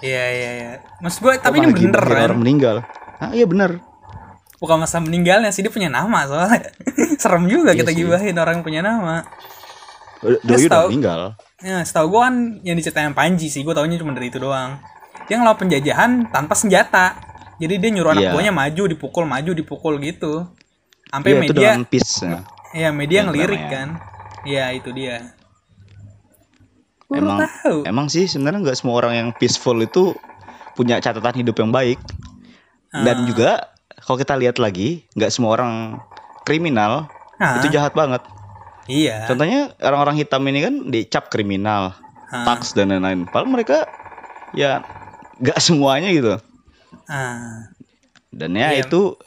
iya 0.00 0.24
iya 0.30 0.50
iya 0.54 0.70
maksud 0.98 1.20
gue 1.20 1.34
tapi 1.36 1.60
ini 1.60 1.68
bener 1.68 1.76
gibahin 1.76 2.16
kan 2.16 2.26
orang 2.26 2.40
meninggal. 2.40 2.76
Ah 3.16 3.30
iya 3.30 3.44
bener. 3.44 3.84
bukan 4.56 4.76
masa 4.78 4.96
meninggalnya 4.98 5.48
sih 5.48 5.60
dia 5.60 5.68
punya 5.68 5.88
nama 5.88 6.24
soalnya 6.24 6.68
serem 7.22 7.44
juga 7.46 7.70
Iya 7.70 7.80
kita 7.80 7.90
sih. 7.90 7.98
gibahin 7.98 8.34
orang 8.34 8.54
yang 8.56 8.64
punya 8.64 8.80
nama 8.80 9.24
Doi 10.20 10.36
Terus 10.38 10.60
udah 10.66 10.84
meninggal. 10.84 11.20
Ya, 11.58 11.80
setahu 11.80 12.06
gue 12.10 12.20
kan 12.20 12.34
yang 12.60 12.76
diceritain 12.76 13.12
Panji 13.12 13.48
sih, 13.48 13.60
gue 13.60 13.72
taunya 13.72 13.96
cuma 13.96 14.12
dari 14.12 14.28
itu 14.28 14.36
doang. 14.36 14.76
Dia 15.24 15.36
ngelawan 15.36 15.56
penjajahan 15.58 16.10
tanpa 16.28 16.52
senjata. 16.52 17.16
Jadi 17.56 17.76
dia 17.76 17.88
nyuruh 17.90 18.12
anak 18.12 18.22
Iya. 18.22 18.32
buahnya 18.32 18.52
maju, 18.52 18.82
dipukul, 18.86 19.24
maju, 19.24 19.50
dipukul 19.54 19.96
gitu. 19.98 20.44
Sampai 21.06 21.32
itu 21.34 21.40
media, 21.42 21.72
dengan 21.72 21.84
peace. 21.84 22.20
ya. 22.20 22.44
ya 22.74 22.88
media 22.90 23.16
Yang 23.16 23.26
ngelirik 23.28 23.62
namanya. 23.62 23.72
kan. 23.72 23.88
Iya 24.42 24.72
itu 24.72 24.90
dia. 24.90 25.36
Emang 27.10 27.42
tahu. 27.42 27.82
emang 27.82 28.06
sih 28.06 28.30
sebenarnya 28.30 28.70
nggak 28.70 28.78
semua 28.78 29.02
orang 29.02 29.12
yang 29.18 29.28
peaceful 29.34 29.74
itu 29.76 30.14
punya 30.78 31.02
catatan 31.02 31.42
hidup 31.42 31.58
yang 31.58 31.74
baik. 31.74 31.98
Dan 32.90 33.16
Ah. 33.22 33.26
juga 33.26 33.50
kalau 34.00 34.16
kita 34.16 34.38
lihat 34.38 34.56
lagi, 34.56 35.04
nggak 35.12 35.30
semua 35.30 35.58
orang 35.58 35.98
kriminal 36.42 37.10
Ah, 37.36 37.58
itu 37.58 37.68
jahat 37.68 37.92
banget. 37.92 38.22
Iya. 38.86 39.26
Contohnya 39.26 39.74
orang-orang 39.80 40.16
hitam 40.18 40.42
ini 40.46 40.60
kan 40.60 40.74
dicap 40.86 41.28
kriminal, 41.28 41.98
Ah, 42.30 42.46
tax 42.46 42.72
dan 42.72 42.90
lain-lain. 42.90 43.26
Padahal 43.26 43.50
mereka 43.50 43.78
ya 44.54 44.82
nggak 45.36 45.58
semuanya 45.58 46.14
gitu. 46.14 46.38
ah. 47.06 47.66
Dan 48.30 48.54
ya 48.54 48.70
Iya. 48.70 48.86
itu 48.86 49.18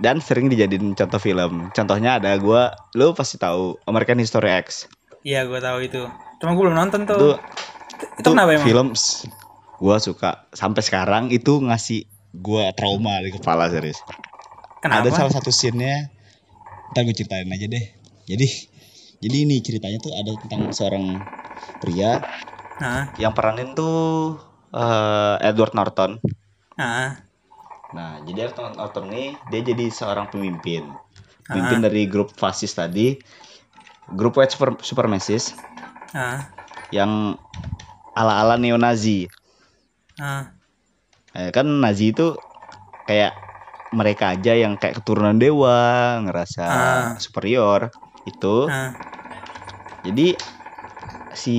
dan 0.00 0.18
sering 0.18 0.48
dijadiin 0.48 0.96
contoh 0.96 1.20
film. 1.20 1.68
Contohnya 1.76 2.16
ada 2.16 2.32
gua, 2.40 2.72
lu 2.96 3.12
pasti 3.12 3.36
tahu 3.36 3.76
American 3.84 4.18
History 4.18 4.50
X. 4.64 4.88
Iya 5.20 5.44
gue 5.44 5.60
tahu 5.60 5.78
itu. 5.84 6.02
Cuma 6.40 6.56
gue 6.56 6.64
belum 6.64 6.76
nonton 6.76 7.04
Itu 7.04 7.12
tuh. 7.12 7.36
Itu, 8.16 8.28
kenapa 8.32 8.56
emang? 8.56 8.64
film 8.64 8.88
gua 9.76 10.00
suka 10.00 10.48
sampai 10.56 10.80
sekarang 10.80 11.28
itu 11.28 11.60
ngasih 11.60 12.08
gua 12.32 12.72
trauma 12.72 13.20
di 13.20 13.36
kepala 13.36 13.68
serius. 13.68 14.00
Kenapa? 14.80 15.04
Ada 15.04 15.10
salah 15.12 15.32
satu 15.36 15.52
scene-nya 15.52 16.08
Ntar 16.90 17.04
gue 17.04 17.12
ceritain 17.12 17.44
aja 17.44 17.66
deh 17.68 17.84
Jadi 18.24 18.48
Jadi 19.20 19.36
ini 19.44 19.60
ceritanya 19.60 20.00
tuh 20.00 20.16
ada 20.16 20.32
tentang 20.40 20.72
seorang 20.72 21.20
pria 21.84 22.24
Nah, 22.80 23.12
Yang 23.20 23.32
peranin 23.36 23.76
tuh 23.76 24.40
eh, 24.72 25.36
Edward 25.44 25.76
Norton 25.76 26.16
nah, 26.80 27.20
Nah 27.90 28.22
jadi 28.22 28.48
Edward 28.48 28.78
Norton 28.78 29.06
nih 29.10 29.28
Dia 29.50 29.60
jadi 29.62 29.86
seorang 29.88 30.28
pemimpin 30.28 30.86
Ah. 31.50 31.58
Pemimpin 31.58 31.82
dari 31.82 32.06
grup 32.06 32.30
fasis 32.30 32.70
tadi 32.70 33.18
Grup 34.14 34.38
white 34.38 34.54
super, 34.54 34.78
supremacist 34.78 35.58
nah, 36.14 36.46
Yang 36.94 37.42
ala-ala 38.14 38.54
neo-Nazi 38.54 39.26
nah. 40.14 40.54
Eh, 41.34 41.50
Kan 41.50 41.82
Nazi 41.82 42.14
itu 42.14 42.38
Kayak 43.04 43.34
mereka 43.90 44.38
aja 44.38 44.54
yang 44.54 44.78
kayak 44.78 45.02
keturunan 45.02 45.34
dewa 45.34 46.22
Ngerasa 46.22 46.64
Ah. 46.64 47.06
superior 47.18 47.90
Itu 48.22 48.70
nah. 48.70 48.94
Jadi 50.00 50.32
si 51.30 51.56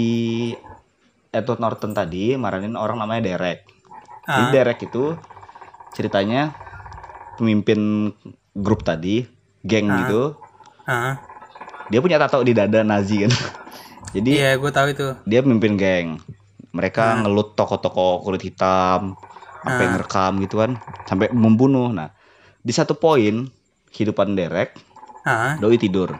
Edward 1.31 1.63
Norton 1.63 1.95
tadi 1.95 2.35
maranin 2.35 2.75
orang 2.75 2.99
namanya 2.99 3.23
Derek. 3.23 3.63
Jadi 4.27 4.43
Ah. 4.45 4.51
Derek 4.51 4.79
itu 4.83 5.15
ceritanya 5.91 6.55
pemimpin 7.35 8.11
grup 8.51 8.83
tadi, 8.83 9.23
geng 9.61 9.87
Ah. 9.87 9.97
gitu. 10.03 10.23
Ah. 10.83 11.13
Dia 11.87 11.99
punya 11.99 12.15
tato 12.15 12.39
di 12.41 12.51
dada 12.51 12.81
Nazi 12.81 13.23
kan. 13.23 13.31
Jadi 14.15 14.31
Iya, 14.35 14.59
gue 14.59 14.71
tahu 14.71 14.87
itu. 14.91 15.07
dia 15.23 15.39
pemimpin 15.39 15.75
geng. 15.75 16.07
Mereka 16.71 17.03
Ah. 17.03 17.15
ngelut 17.23 17.55
toko-toko 17.55 18.23
kulit 18.23 18.43
hitam, 18.43 19.15
sampai 19.61 19.85
Ah. 19.85 19.91
ngerekam 19.95 20.33
gitu 20.39 20.55
kan, 20.59 20.71
sampai 21.03 21.31
membunuh. 21.31 21.91
Nah, 21.91 22.11
di 22.57 22.71
satu 22.71 22.95
poin 22.95 23.47
kehidupan 23.89 24.35
Derek, 24.35 24.75
Ah. 25.21 25.55
Doi 25.55 25.77
tidur. 25.77 26.15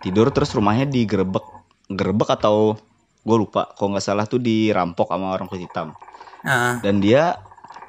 Tidur 0.00 0.32
terus 0.32 0.50
rumahnya 0.50 0.86
digerebek, 0.86 1.44
gerebek 1.86 2.30
atau 2.32 2.74
gue 3.22 3.36
lupa, 3.38 3.70
kalau 3.76 3.94
nggak 3.94 4.02
salah 4.02 4.26
tuh 4.26 4.38
dirampok 4.38 5.06
sama 5.06 5.30
orang 5.30 5.46
kulit 5.46 5.70
hitam. 5.70 5.94
Ah. 6.42 6.82
Dan 6.82 6.98
dia 6.98 7.38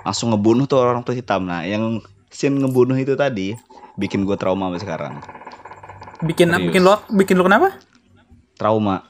langsung 0.03 0.31
ngebunuh 0.31 0.67
tuh 0.67 0.79
orang 0.79 1.01
kulit 1.01 1.19
hitam. 1.19 1.43
Nah, 1.43 1.63
yang 1.63 1.99
scene 2.27 2.59
ngebunuh 2.59 2.95
itu 2.95 3.15
tadi 3.15 3.55
bikin 3.95 4.23
gue 4.23 4.35
trauma 4.35 4.67
sampai 4.67 4.81
sekarang. 4.81 5.13
Bikin 6.21 6.47
Serius. 6.49 6.65
bikin 6.71 6.81
lo 6.83 6.93
bikin 7.09 7.35
lo 7.35 7.43
kenapa? 7.43 7.75
Trauma. 8.55 9.03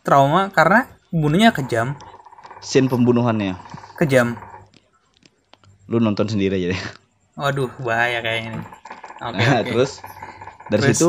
Trauma 0.00 0.48
karena 0.48 0.88
bunuhnya 1.10 1.52
kejam. 1.52 1.96
Scene 2.60 2.86
pembunuhannya. 2.86 3.56
Kejam. 3.96 4.36
Lu 5.86 5.98
nonton 5.98 6.28
sendiri 6.28 6.56
aja 6.56 6.72
deh. 6.72 6.82
Waduh, 7.34 7.72
bahaya 7.80 8.20
kayaknya. 8.20 8.60
nih. 8.60 8.66
Oke, 9.20 9.36
Nah, 9.36 9.60
oke. 9.60 9.68
terus 9.68 9.92
dari 10.68 10.80
Terus? 10.86 10.96
situ 10.96 11.08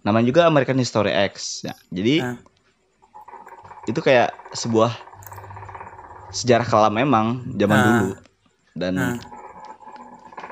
namanya 0.00 0.26
juga 0.26 0.44
American 0.44 0.76
History 0.76 1.12
X. 1.30 1.64
Ya, 1.64 1.72
jadi 1.88 2.14
Ah. 2.20 2.36
itu 3.84 4.00
kayak 4.00 4.32
sebuah 4.52 4.92
sejarah 6.34 6.66
kelam 6.66 6.92
memang 6.92 7.26
zaman 7.54 7.72
Ah. 7.72 7.84
dulu 7.86 8.08
dan 8.74 8.94
Ah. 8.96 9.14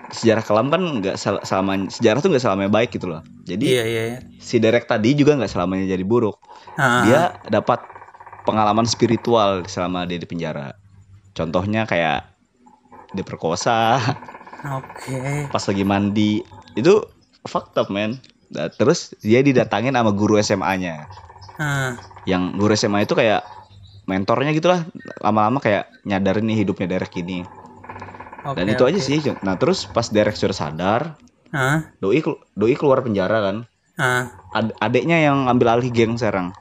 sejarah 0.09 0.41
kelam 0.41 0.69
kan 0.69 0.83
nggak 1.01 1.17
sel- 1.17 1.43
selama 1.43 1.89
sejarah 1.89 2.21
tuh 2.21 2.29
nggak 2.29 2.41
selamanya 2.41 2.71
baik 2.71 2.93
gitu 2.93 3.09
loh 3.09 3.21
jadi 3.43 3.65
Iya, 3.65 3.85
iya, 3.85 4.03
iya. 4.07 4.19
si 4.37 4.57
Derek 4.57 4.85
tadi 4.85 5.13
juga 5.13 5.35
nggak 5.35 5.49
selamanya 5.49 5.89
jadi 5.89 6.05
buruk 6.05 6.37
Ah. 6.75 7.03
dia 7.03 7.21
dapat 7.49 7.81
pengalaman 8.43 8.85
spiritual 8.85 9.65
selama 9.67 10.05
dia 10.05 10.17
di 10.17 10.25
penjara 10.25 10.77
contohnya 11.33 11.83
kayak 11.83 12.29
diperkosa 13.11 13.99
Oke. 14.73 15.49
pas 15.49 15.65
lagi 15.65 15.83
mandi 15.83 16.45
itu 16.75 16.95
fucked 17.43 17.75
up 17.77 17.89
man 17.89 18.21
Nah, 18.49 18.69
terus 18.69 19.17
dia 19.19 19.41
didatangin 19.41 19.97
sama 19.97 20.13
guru 20.13 20.37
SMA-nya 20.37 21.09
Ah. 21.57 21.97
yang 22.23 22.53
guru 22.53 22.77
SMA 22.77 23.01
itu 23.03 23.17
kayak 23.17 23.41
mentornya 24.13 24.53
gitulah 24.53 24.85
lama-lama 25.19 25.57
kayak 25.59 25.89
nyadarin 26.03 26.45
nih 26.45 26.61
hidupnya 26.61 26.87
Derek 26.87 27.17
ini 27.17 27.41
Oke. 28.43 28.55
dan 28.55 28.67
itu 28.67 28.83
aja 28.83 28.95
oke. 28.95 29.03
sih 29.03 29.19
nah 29.41 29.57
terus 29.57 29.87
pas 29.87 30.05
Derek 30.07 30.35
sudah 30.35 30.53
sadar 30.53 31.17
Ah. 31.49 31.89
doi 31.97 32.21
doi 32.53 32.75
keluar 32.75 33.01
penjara 33.01 33.41
kan 33.43 33.57
Ah. 33.95 34.33
Ad- 34.51 34.73
adeknya 34.79 35.21
yang 35.21 35.45
ambil 35.47 35.73
alih 35.73 35.89
geng 35.89 36.15
sekarang 36.15 36.53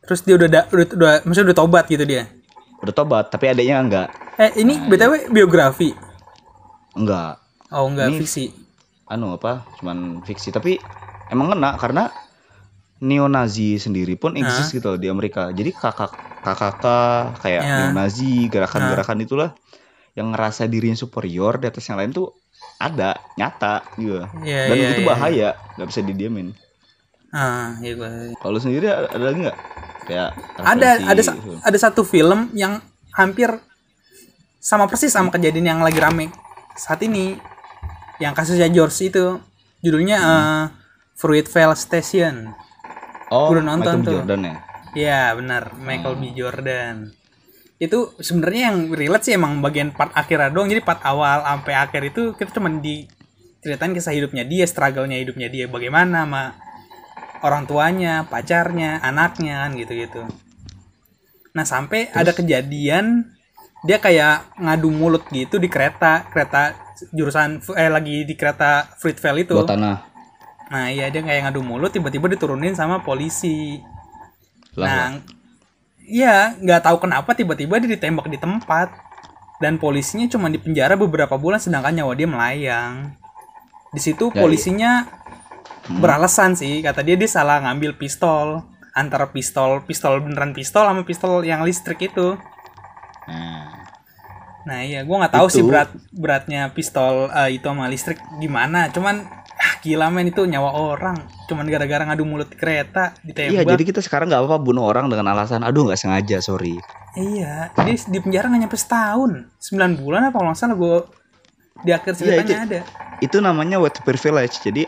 Terus 0.00 0.22
dia 0.22 0.34
udah 0.34 0.48
da, 0.48 0.60
udah, 0.66 0.86
udah 0.90 1.10
maksudnya 1.22 1.48
udah 1.48 1.58
tobat 1.60 1.84
gitu 1.86 2.02
dia. 2.02 2.26
udah 2.78 2.90
tobat 2.92 3.26
tapi 3.28 3.46
adeknya 3.46 3.76
enggak 3.78 4.08
Eh, 4.36 4.50
ini 4.56 4.74
Nah, 4.74 4.88
BTW 4.88 5.12
biografi. 5.28 5.92
enggak 6.92 7.38
Oh 7.68 7.86
enggak 7.86 8.08
Ini- 8.08 8.18
fiksi. 8.18 8.44
anu 9.06 9.34
apa 9.34 9.66
cuman 9.76 9.98
fiksi 10.20 10.50
tapi 10.50 10.78
emang 11.26 11.50
kena 11.50 11.74
karena 11.76 12.10
neo-Nazi 13.00 13.76
sendiri 13.76 14.14
pun 14.14 14.36
eksis 14.36 14.70
gitu 14.72 14.86
loh 14.86 14.98
di 14.98 15.08
Amerika 15.08 15.48
jadi 15.50 15.72
kakak 15.72 16.12
KKK 16.40 16.84
kayak 17.38 17.62
Ya. 17.62 17.76
neo-Nazi 17.82 18.46
gerakan-gerakan 18.46 19.18
itulah 19.20 19.50
yang 20.12 20.30
ngerasa 20.30 20.64
dirinya 20.64 20.94
superior 20.94 21.56
di 21.56 21.66
atas 21.66 21.84
yang 21.84 21.96
lain 21.96 22.10
tuh 22.10 22.28
ada 22.76 23.16
nyata 23.34 23.84
gitu 23.94 24.20
Iya 24.40 24.60
dan 24.68 24.76
iya, 24.76 24.88
itu 24.90 25.00
iya. 25.00 25.08
bahaya 25.08 25.48
nggak 25.74 25.88
bisa 25.88 26.00
didiemin 26.02 26.48
Ah, 27.30 27.78
iya 27.78 27.94
gua. 27.94 28.10
kalau 28.36 28.58
sendiri 28.58 28.84
ada, 28.86 29.06
ada 29.06 29.24
lagi 29.24 29.38
nggak 29.40 29.58
kayak 30.02 30.28
Ada 30.58 30.88
ada 31.06 31.20
gitu? 31.22 31.52
ada 31.56 31.78
satu 31.78 32.02
film 32.02 32.50
yang 32.52 32.82
hampir 33.12 33.54
sama 34.58 34.84
persis 34.84 35.08
sama 35.08 35.30
kejadian 35.30 35.66
yang 35.68 35.80
lagi 35.80 35.96
rame 35.96 36.28
saat 36.74 37.00
ini. 37.00 37.38
Yang 38.18 38.34
kasusnya 38.34 38.68
George 38.68 38.98
itu 39.00 39.38
judulnya 39.78 40.18
Hmm. 40.18 40.28
eh, 40.28 40.64
Fruitvale 41.14 41.72
Station. 41.72 42.50
Oh 43.30 43.54
udah 43.54 43.64
nonton 43.64 44.02
Michael 44.02 44.06
tuh. 44.06 44.14
Jordan 44.20 44.42
ya 44.44 44.56
Iya 44.94 45.38
benar 45.38 45.78
Michael 45.78 46.18
B 46.18 46.22
Jordan. 46.34 47.14
Itu 47.80 48.12
sebenarnya 48.20 48.62
yang 48.72 48.78
relate 48.92 49.24
sih 49.30 49.34
emang 49.38 49.62
bagian 49.62 49.94
part 49.94 50.12
akhirnya 50.12 50.50
doang. 50.50 50.68
Jadi 50.68 50.82
part 50.82 51.00
awal 51.06 51.46
sampai 51.46 51.74
akhir 51.78 52.02
itu 52.12 52.34
kita 52.34 52.50
cuma 52.58 52.68
diceritain 52.74 53.94
kisah 53.94 54.12
hidupnya 54.12 54.44
dia, 54.44 54.66
struggle-nya 54.66 55.22
hidupnya 55.22 55.48
dia 55.48 55.70
bagaimana 55.70 56.26
sama 56.26 56.44
orang 57.40 57.64
tuanya, 57.64 58.26
pacarnya, 58.28 59.00
anaknya 59.00 59.64
kan 59.64 59.70
gitu-gitu. 59.78 60.22
Nah, 61.56 61.64
sampai 61.64 62.12
ada 62.12 62.36
kejadian 62.36 63.32
dia 63.80 63.96
kayak 63.96 64.60
ngadu 64.60 64.92
mulut 64.92 65.24
gitu 65.32 65.56
di 65.56 65.72
kereta, 65.72 66.28
kereta 66.28 66.76
jurusan 67.16 67.64
eh 67.80 67.88
lagi 67.88 68.28
di 68.28 68.34
kereta 68.36 68.92
Fruitvale 69.00 69.48
itu. 69.48 69.56
buat 69.56 69.72
tanah 69.72 70.09
Nah, 70.70 70.86
iya 70.88 71.10
dia 71.10 71.18
kayak 71.20 71.50
ngadu 71.50 71.66
mulut 71.66 71.90
tiba-tiba 71.90 72.30
diturunin 72.30 72.78
sama 72.78 73.02
polisi. 73.02 73.82
lah 74.78 74.86
Nah, 74.86 75.06
iya 76.00 76.54
nggak 76.56 76.82
tahu 76.86 76.96
kenapa 77.02 77.34
tiba-tiba 77.34 77.82
dia 77.82 77.90
ditembak 77.90 78.30
di 78.30 78.38
tempat 78.38 78.88
dan 79.58 79.76
polisinya 79.76 80.30
cuma 80.30 80.46
di 80.46 80.56
penjara 80.56 80.94
beberapa 80.94 81.34
bulan 81.34 81.58
sedangkan 81.58 81.90
nyawa 81.92 82.12
dia 82.14 82.28
melayang. 82.30 82.94
Di 83.90 84.00
situ 84.00 84.30
Ya, 84.30 84.38
polisinya 84.38 84.92
Hmm. 85.80 85.98
beralasan 85.98 86.54
sih 86.54 86.78
kata 86.80 87.02
dia 87.02 87.18
dia 87.18 87.26
salah 87.26 87.58
ngambil 87.60 87.98
pistol 87.98 88.62
antara 88.94 89.26
pistol 89.26 89.82
pistol 89.82 90.22
beneran 90.22 90.54
pistol 90.54 90.86
sama 90.86 91.02
pistol 91.02 91.42
yang 91.42 91.66
listrik 91.66 91.98
itu. 92.04 92.38
nah, 93.26 93.66
Nah 94.60 94.84
iya, 94.84 95.02
gua 95.02 95.24
nggak 95.24 95.34
tahu 95.34 95.46
sih 95.50 95.64
Itu- 95.64 95.70
berat 95.72 95.90
beratnya 96.14 96.68
pistol 96.70 97.26
eh, 97.32 97.58
itu 97.58 97.64
sama 97.64 97.88
listrik 97.88 98.20
gimana. 98.38 98.92
Cuman 98.92 99.24
gila 99.80 100.06
men 100.08 100.26
itu 100.26 100.42
nyawa 100.42 100.70
orang. 100.70 101.16
Cuman 101.44 101.64
gara-gara 101.64 102.04
ngadu 102.04 102.22
mulut 102.22 102.46
di 102.46 102.54
kereta 102.54 103.16
ditembak. 103.20 103.50
iya 103.50 103.62
jadi 103.64 103.82
kita 103.82 104.00
sekarang 104.00 104.28
nggak 104.28 104.40
apa-apa 104.40 104.58
bunuh 104.58 104.84
orang 104.84 105.06
dengan 105.06 105.30
alasan 105.30 105.60
aduh 105.60 105.84
nggak 105.84 105.96
sengaja 105.96 106.38
sorry 106.38 106.76
Iya, 107.12 107.74
dia 107.74 107.96
di 107.98 108.18
penjara 108.18 108.46
nggak 108.46 108.60
nyampe 108.62 108.78
setahun, 108.78 109.50
9 109.58 109.98
bulan 109.98 110.20
apa 110.24 110.36
kalau 110.36 110.48
nggak 110.48 110.60
salah 110.60 110.76
gue 110.76 110.96
di 111.80 111.90
akhir 111.90 112.12
Iya, 112.12 112.18
ceritanya 112.38 112.46
itu- 112.46 112.62
ada. 112.62 112.80
itu 113.18 113.36
namanya 113.38 113.76
white 113.76 113.98
privilege 114.00 114.60
jadi 114.60 114.86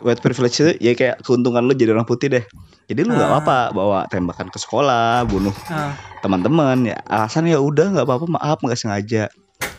white 0.00 0.18
privilege 0.18 0.56
itu 0.56 0.72
ya 0.80 0.92
kayak 0.92 1.20
keuntungan 1.20 1.60
lu 1.60 1.74
jadi 1.74 1.92
orang 1.92 2.06
putih 2.06 2.30
deh 2.30 2.44
jadi 2.86 3.00
lu 3.02 3.12
nggak 3.12 3.28
Ah. 3.28 3.36
apa-apa 3.36 3.58
bawa 3.70 3.98
tembakan 4.06 4.48
ke 4.48 4.56
sekolah 4.56 5.22
bunuh 5.24 5.52
Ah, 5.66 5.92
teman-teman 6.18 6.86
ya 6.86 6.96
alasan 7.04 7.44
ya 7.44 7.58
udah 7.58 7.90
nggak 7.90 8.06
apa-apa 8.06 8.26
maaf 8.30 8.58
nggak 8.58 8.78
sengaja 8.78 9.28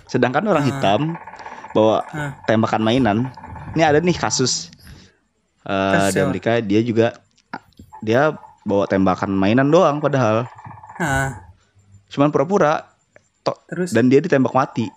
sedangkan 0.06 0.46
orang 0.46 0.62
Ah. 0.62 0.70
hitam 0.70 1.02
bawa 1.72 2.06
tembakan 2.46 2.86
mainan 2.86 3.18
ini 3.74 3.82
ada 3.84 4.00
nih 4.00 4.16
kasus 4.18 4.70
Kasus 5.64 6.20
di? 6.20 6.22
Amerika 6.24 6.60
dia 6.60 6.82
juga 6.84 7.16
dia 8.04 8.36
bawa 8.68 8.84
tembakan 8.88 9.32
mainan 9.32 9.72
doang 9.72 10.00
padahal 10.04 10.48
ah. 11.00 11.40
cuman 12.12 12.32
pura-pura 12.32 12.88
Terus, 13.44 13.92
dan 13.92 14.08
dia 14.08 14.24
ditembak 14.24 14.56
mati 14.56 14.88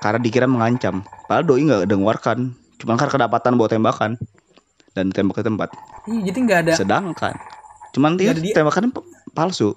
karena 0.00 0.20
dikira 0.20 0.48
mengancam 0.48 1.04
padahal 1.28 1.44
doi 1.44 1.62
nggak 1.64 1.88
dengarkan 1.88 2.56
cuman 2.80 2.94
karena 2.96 3.12
kedapatan 3.12 3.52
bawa 3.56 3.68
tembakan 3.68 4.10
dan 4.96 5.12
ditembak 5.12 5.40
ke 5.40 5.42
tempat 5.44 5.68
iya, 6.08 6.20
jadi 6.32 6.38
nggak 6.40 6.58
ada, 6.64 6.72
sedangkan 6.76 7.34
cuman 7.92 8.16
dia 8.16 8.32
p- 8.32 9.06
palsu 9.36 9.76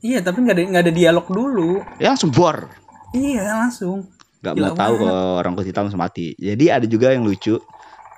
iya 0.00 0.24
tapi 0.24 0.44
nggak 0.44 0.56
ada 0.56 0.62
nggak 0.68 0.84
ada 0.88 0.92
dialog 0.92 1.26
dulu. 1.28 1.70
ya 2.00 2.12
langsung 2.12 2.32
bor 2.32 2.68
Iya 3.10 3.42
langsung. 3.42 4.06
Nggak 4.40 4.54
Gila 4.56 4.68
mau 4.72 4.76
tahu 4.76 4.94
kalau 4.96 5.20
orang 5.40 5.52
kulit 5.52 5.68
hitam 5.68 5.84
langsung 5.88 6.00
mati. 6.00 6.32
Jadi 6.40 6.64
ada 6.72 6.86
juga 6.88 7.12
yang 7.12 7.24
lucu. 7.24 7.60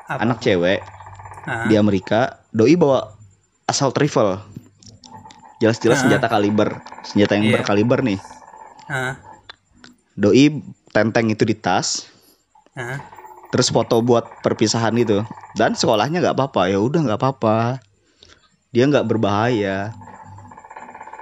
Apa? 0.02 0.18
anak 0.28 0.42
cewek 0.42 0.82
Ah, 1.42 1.66
di 1.66 1.74
Amerika 1.74 2.42
doi 2.54 2.74
bawa 2.78 3.14
assault 3.66 3.94
rifle. 3.98 4.38
Jelas-jelas 5.58 6.02
senjata 6.02 6.26
kaliber. 6.30 6.82
Senjata 7.02 7.34
yang 7.38 7.50
Iya. 7.50 7.54
berkaliber 7.58 8.02
nih. 8.02 8.18
Ah, 8.86 9.18
doi 10.14 10.62
tenteng 10.92 11.30
itu 11.32 11.42
di 11.42 11.56
tas 11.56 12.06
ah. 12.76 13.00
terus 13.50 13.72
foto 13.72 13.98
buat 14.04 14.42
perpisahan 14.44 14.92
itu 14.94 15.24
dan 15.58 15.74
sekolahnya 15.74 16.22
nggak 16.22 16.36
apa-apa. 16.38 16.70
Ya 16.70 16.78
udah 16.78 17.00
nggak 17.02 17.18
apa-apa. 17.18 17.82
Dia 18.70 18.86
nggak 18.86 19.06
berbahaya. 19.06 19.90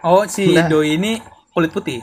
Oh 0.05 0.25
si 0.29 0.53
Nah. 0.53 0.69
Doi 0.69 0.97
ini 0.97 1.21
kulit 1.53 1.73
putih. 1.73 2.01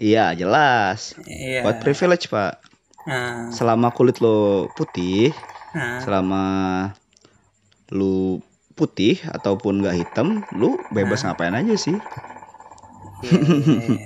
Iya 0.00 0.32
jelas. 0.32 1.12
Iya. 1.28 1.60
buat 1.60 1.84
privilege 1.84 2.32
pak. 2.32 2.56
Ah, 3.04 3.48
selama 3.52 3.92
kulit 3.92 4.20
lo 4.20 4.68
putih 4.76 5.32
ah. 5.72 6.00
selama 6.04 6.44
lu 7.92 8.44
putih 8.76 9.20
ataupun 9.24 9.80
nggak 9.80 9.96
hitam 9.96 10.44
lu 10.56 10.80
bebas 10.92 11.24
ngapain 11.24 11.52
aja 11.52 11.76
sih? 11.76 11.96
Iya. 13.20 14.00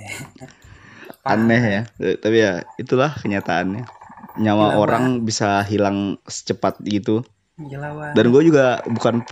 aneh 1.31 1.63
ya. 1.63 1.81
Eh, 2.03 2.15
tapi 2.19 2.43
ya 2.43 2.67
itulah 2.77 3.15
kenyataannya. 3.17 3.87
Nyawa 4.35 4.75
Gila, 4.75 4.79
orang 4.83 5.05
bisa 5.23 5.63
hilang 5.63 6.19
secepat 6.27 6.83
gitu. 6.83 7.23
Gila 7.55 8.11
dan 8.11 8.25
gue 8.35 8.41
juga 8.43 8.83
bukan 8.83 9.23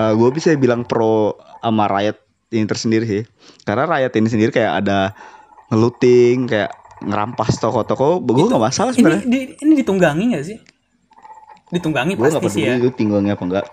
gue 0.00 0.30
bisa 0.32 0.56
bilang 0.56 0.88
pro 0.88 1.36
sama 1.60 1.84
rakyat 1.84 2.16
ini 2.50 2.64
tersendiri 2.64 3.04
sih. 3.04 3.22
Karena 3.68 3.84
rakyat 3.84 4.12
ini 4.16 4.28
sendiri 4.32 4.50
kayak 4.50 4.84
ada 4.84 5.12
ngeluting 5.70 6.50
kayak 6.50 6.70
ngerampas 7.00 7.56
toko-toko 7.56 8.20
gue 8.20 8.44
nggak 8.44 8.60
masalah 8.60 8.92
ini 8.92 8.98
sebenarnya 9.00 9.24
di, 9.24 9.40
ini 9.56 9.72
ditunggangi 9.80 10.24
nggak 10.34 10.44
sih? 10.44 10.58
Ditunggangi 11.70 12.12
gue 12.18 12.26
nggak 12.26 12.42
pasti 12.44 12.60
sih 12.60 12.68
ya. 12.68 12.76
itu 12.76 12.90
tinggalnya 12.92 13.38
apa 13.38 13.44
enggak 13.46 13.66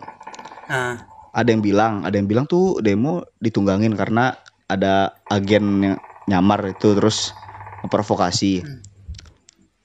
Ah, 0.68 0.96
ada 1.32 1.48
yang 1.48 1.64
bilang 1.64 2.04
ada 2.04 2.16
yang 2.16 2.28
bilang 2.28 2.44
tuh 2.44 2.80
demo 2.80 3.24
ditunggangin 3.40 3.96
karena 3.96 4.36
ada 4.68 5.16
agen 5.28 5.66
yang 5.80 5.96
nyamar 6.28 6.60
itu 6.68 6.92
terus 6.92 7.32
memprovokasi 7.84 8.64
Hmm. 8.64 8.80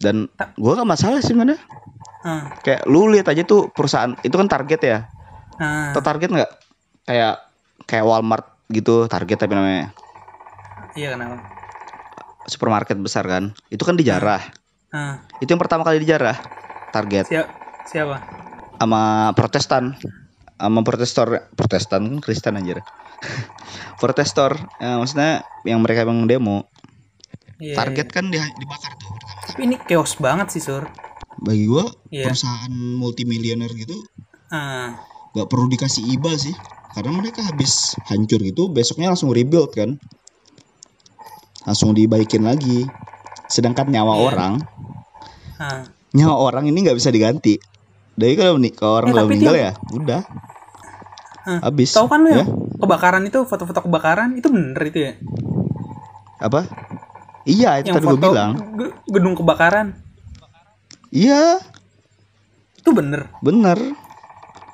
dan 0.03 0.16
gue 0.59 0.72
gak 0.75 0.90
masalah 0.90 1.22
sih 1.22 1.31
sebenarnya 1.31 1.62
ah, 2.27 2.51
kayak 2.66 2.83
lu 2.90 3.07
lihat 3.14 3.31
aja 3.31 3.46
tuh 3.46 3.70
perusahaan 3.70 4.18
itu 4.27 4.35
kan 4.35 4.51
target 4.51 4.81
ya 4.83 4.98
ah. 5.62 5.94
atau 5.94 6.03
target 6.03 6.35
nggak 6.35 6.51
kayak 7.07 7.35
kayak 7.87 8.03
Walmart 8.03 8.46
gitu 8.68 9.07
target 9.07 9.38
tapi 9.38 9.55
namanya 9.55 9.94
Iya 10.92 11.14
kenapa? 11.14 11.62
Supermarket 12.44 12.98
besar 12.98 13.24
kan 13.24 13.50
itu 13.68 13.83
kan 13.83 13.94
dijarah 13.94 14.42
Ah, 14.88 15.24
itu 15.40 15.48
yang 15.48 15.57
pertama 15.57 15.83
kali 15.83 16.05
dijarah 16.05 16.37
target. 16.92 17.24
Siap, 17.24 17.46
siapa? 17.87 18.20
sama 18.76 19.33
Protestan. 19.33 19.96
Sama 20.55 20.85
Protestor 20.85 21.48
Protestan 21.57 22.05
kan 22.05 22.16
Kristen 22.20 22.61
anjir. 22.61 22.85
Protestor 24.00 24.52
ya, 24.76 25.00
maksudnya 25.00 25.42
yang 25.64 25.81
mereka 25.81 26.05
emang 26.05 26.28
demo. 26.28 26.68
Iya, 27.57 27.78
target 27.78 28.07
iya. 28.07 28.14
kan 28.14 28.24
di- 28.28 28.55
dibakar 28.59 28.92
tuh 28.96 29.09
pertama 29.09 29.40
Tapi 29.48 29.61
ini 29.62 29.76
chaos 29.81 30.12
banget 30.18 30.50
sih 30.50 30.61
sur. 30.61 30.85
bagi 31.38 31.64
gua 31.64 31.88
Iya. 32.12 32.28
perusahaan 32.28 32.70
multimilioner 32.70 33.72
gitu 33.72 33.96
Ah, 34.48 35.00
nggak 35.33 35.48
perlu 35.48 35.66
dikasih 35.66 36.05
iba 36.12 36.37
sih. 36.37 36.52
Karena 36.92 37.16
mereka 37.16 37.40
habis 37.42 37.96
hancur 38.05 38.44
gitu 38.44 38.68
besoknya 38.68 39.09
langsung 39.09 39.33
rebuild 39.33 39.72
kan 39.72 39.96
langsung 41.62 41.92
dibaikin 41.92 42.42
lagi. 42.42 42.87
Sedangkan 43.46 43.87
nyawa 43.87 44.12
Iya. 44.14 44.22
orang 44.27 44.53
ah. 45.59 45.83
nyawa 46.11 46.37
orang 46.42 46.64
ini 46.66 46.79
nggak 46.81 46.96
bisa 46.96 47.09
diganti. 47.09 47.57
Dari 48.12 48.35
kalau 48.35 48.57
nih 48.57 48.72
kalau 48.72 48.94
orang 48.98 49.09
Eh, 49.09 49.14
udah 49.14 49.25
meninggal 49.25 49.55
dia- 49.55 49.62
ya 49.62 49.72
udah. 49.92 50.20
Ah, 51.42 51.59
habis. 51.64 51.90
Tahu 51.90 52.07
kan 52.07 52.20
lu 52.20 52.31
ya 52.31 52.37
yang 52.38 52.51
kebakaran 52.77 53.22
itu 53.25 53.42
foto-foto 53.42 53.81
kebakaran 53.81 54.35
itu 54.35 54.46
bener 54.46 54.83
itu 54.85 54.98
ya? 55.01 55.12
apa? 56.38 56.66
Iya 57.42 57.79
itu 57.79 57.88
Yang 57.88 57.96
tadi 57.96 58.07
gue 58.09 58.18
bilang. 58.20 58.53
ge- 58.75 58.94
gedung 59.09 59.35
kebakaran. 59.35 59.87
Iya. 61.09 61.59
Itu 62.77 62.90
bener. 62.90 63.31
bener. 63.38 63.79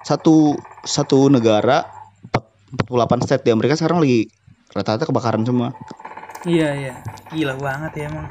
Satu 0.00 0.56
satu 0.82 1.28
negara 1.28 1.84
empat- 2.22 2.48
48 2.82 3.20
state 3.22 3.42
di 3.42 3.50
Amerika 3.50 3.74
sekarang 3.74 3.98
lagi 3.98 4.28
rata-rata 4.70 5.04
kebakaran 5.04 5.42
semua 5.42 5.72
Iya 6.46 6.68
iya, 6.74 6.94
gila 7.34 7.54
banget 7.58 7.92
ya 7.98 8.04
emang. 8.10 8.28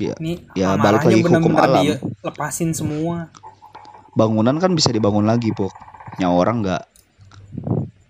Ya, 0.00 0.14
Ini 0.16 0.32
ya 0.56 0.78
balik 0.80 1.04
lagi 1.04 1.20
ke 1.20 1.28
hukum 1.28 1.52
bener-bener 1.52 2.00
alam. 2.00 2.12
lepasin 2.24 2.70
semua. 2.72 3.28
Bangunan 4.16 4.56
kan 4.56 4.72
bisa 4.72 4.88
dibangun 4.90 5.28
lagi, 5.28 5.52
Pok. 5.52 5.74
Nyawa 6.18 6.34
orang 6.40 6.56
nggak. 6.64 6.82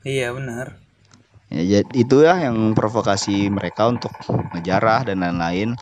Iya 0.06 0.32
benar. 0.32 0.78
Ya, 1.50 1.82
jadi 1.82 1.90
itu 1.98 2.22
ya 2.22 2.38
yang 2.46 2.78
provokasi 2.78 3.50
mereka 3.50 3.90
untuk 3.90 4.14
ngejarah 4.54 5.02
dan 5.10 5.18
lain-lain 5.18 5.74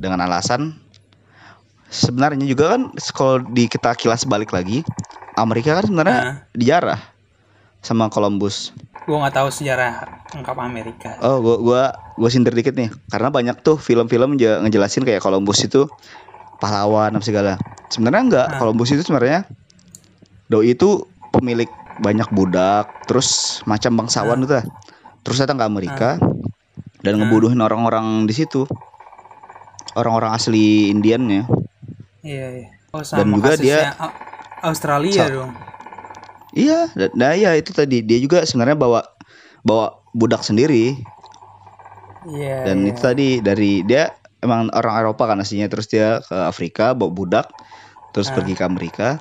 dengan 0.00 0.24
alasan 0.24 0.80
sebenarnya 1.92 2.42
juga 2.48 2.74
kan 2.74 2.90
kalau 3.14 3.44
di 3.44 3.68
kita 3.70 3.94
kilas 3.94 4.26
balik 4.26 4.50
lagi 4.50 4.82
Amerika 5.36 5.78
kan 5.78 5.84
sebenarnya 5.86 6.18
Nah. 6.18 6.34
dijarah 6.56 7.00
sama 7.84 8.08
Columbus. 8.08 8.72
Gua 9.04 9.20
nggak 9.20 9.36
tahu 9.36 9.48
sejarah 9.52 10.24
lengkap 10.32 10.56
Amerika. 10.56 11.10
Oh, 11.20 11.38
gua 11.38 11.56
gua 11.60 11.82
gua 12.16 12.28
sindir 12.32 12.50
dikit 12.50 12.72
nih 12.72 12.88
karena 13.06 13.28
banyak 13.28 13.60
tuh 13.60 13.76
film-film 13.76 14.34
je- 14.34 14.58
ngejelasin 14.64 15.04
kayak 15.04 15.20
Columbus 15.20 15.60
itu 15.60 15.84
pahlawan 16.56 17.12
apa 17.12 17.20
segala. 17.20 17.52
Sebenarnya 17.92 18.22
enggak, 18.24 18.46
Ah. 18.48 18.58
Columbus 18.58 18.88
itu 18.90 19.04
sebenarnya 19.04 19.44
doi 20.48 20.72
itu 20.72 21.04
pemilik 21.30 21.68
banyak 21.94 22.26
budak, 22.32 22.88
terus 23.04 23.60
macam 23.64 23.94
bangsawan 23.94 24.40
itu 24.40 24.54
lah. 24.54 24.66
Terus 25.20 25.36
datang 25.38 25.60
ke 25.60 25.64
Amerika 25.64 26.16
dan 27.00 27.12
Ah. 27.12 27.18
ngebunuhin 27.20 27.60
orang-orang 27.60 28.24
di 28.24 28.32
situ. 28.32 28.64
Orang-orang 29.94 30.32
asli 30.32 30.90
Indiannya. 30.90 31.46
Iya, 32.24 32.46
iya. 32.56 32.68
Oh, 32.90 33.04
sama 33.04 33.22
Dan 33.22 33.36
juga 33.36 33.52
dia- 33.54 33.94
Australia 34.58 35.12
Sa- 35.12 35.30
dong. 35.30 35.52
Iya, 36.54 36.86
nah 37.12 37.34
ya 37.34 37.52
itu 37.52 37.70
tadi 37.70 37.98
dia 37.98 38.16
juga 38.16 38.42
sebenarnya 38.42 38.74
bawa 38.74 39.00
bawa 39.60 39.86
budak 40.10 40.40
sendiri 40.40 40.94
Iya. 42.24 42.64
dan 42.64 42.76
iya. 42.80 42.88
itu 42.88 43.00
tadi 43.00 43.28
dari 43.38 43.82
dia 43.82 44.08
emang 44.38 44.70
orang 44.70 45.02
Eropa 45.02 45.26
kan 45.26 45.36
aslinya 45.36 45.66
terus 45.66 45.86
dia 45.86 46.20
ke 46.20 46.36
Afrika 46.38 46.92
bawa 46.92 47.10
budak 47.10 47.46
terus 48.10 48.30
Ah. 48.30 48.34
pergi 48.34 48.54
ke 48.54 48.62
Amerika 48.62 49.18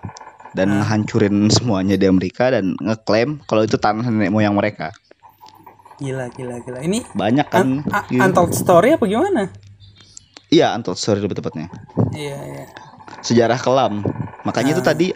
dan 0.54 0.70
hancurin 0.80 1.50
semuanya 1.50 1.98
di 1.98 2.06
Amerika 2.06 2.48
dan 2.48 2.78
ngeklaim 2.78 3.42
kalau 3.44 3.62
itu 3.62 3.76
tanah 3.76 4.06
nenek 4.06 4.30
moyang 4.30 4.54
mereka 4.54 4.94
Gila, 5.96 6.26
gila, 6.30 6.58
gila. 6.60 6.80
Ini 6.82 7.00
banyak 7.12 7.48
kan 7.48 7.66
un- 7.80 7.86
a- 7.88 8.06
gitu. 8.06 8.20
untold 8.20 8.52
story 8.52 8.94
apa 8.94 9.06
gimana? 9.06 9.50
iya 10.48 10.70
untold 10.72 10.96
story 10.96 11.18
lebih 11.20 11.36
tepatnya 11.36 11.68
Iya, 12.14 12.38
iya. 12.38 12.66
sejarah 13.20 13.58
kelam 13.58 14.06
makanya 14.44 14.78
itu 14.78 14.84
Ah. 14.84 14.88
tadi 14.88 15.08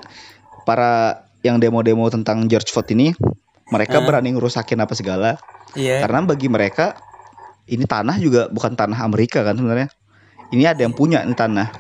para 0.64 1.24
yang 1.48 1.58
demo-demo 1.58 2.04
tentang 2.08 2.46
George 2.46 2.70
Floyd 2.70 2.92
ini 2.92 3.16
mereka 3.68 4.00
Ah. 4.00 4.06
berani 4.06 4.36
ngerusakin 4.36 4.80
apa 4.80 4.94
segala 4.94 5.40
Iya. 5.74 6.00
karena 6.00 6.24
bagi 6.24 6.48
mereka 6.48 6.96
ini 7.68 7.84
tanah 7.84 8.16
juga 8.18 8.48
bukan 8.48 8.74
tanah 8.74 9.00
Amerika 9.02 9.44
kan 9.44 9.56
sebenarnya 9.56 9.92
ini 10.52 10.64
ada 10.64 10.80
yang 10.80 10.92
punya 10.92 11.24
ini 11.24 11.34
tanah 11.34 11.72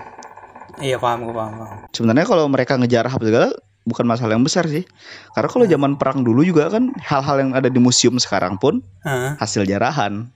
Iya, 0.77 1.01
paham, 1.01 1.25
paham, 1.27 1.53
paham. 1.57 1.77
sebenarnya 1.89 2.25
kalau 2.25 2.45
mereka 2.45 2.77
ngejarah 2.77 3.09
apa 3.09 3.23
segala 3.23 3.49
bukan 3.87 4.03
masalah 4.03 4.35
yang 4.35 4.43
besar 4.43 4.67
sih 4.67 4.83
karena 5.31 5.47
kalau 5.47 5.63
zaman 5.63 5.95
perang 5.95 6.19
dulu 6.21 6.43
juga 6.43 6.67
kan 6.67 6.91
hal-hal 6.99 7.39
yang 7.39 7.51
ada 7.55 7.71
di 7.71 7.79
museum 7.79 8.19
sekarang 8.19 8.59
pun 8.59 8.83
Hah? 9.01 9.39
hasil 9.39 9.63
jarahan 9.63 10.27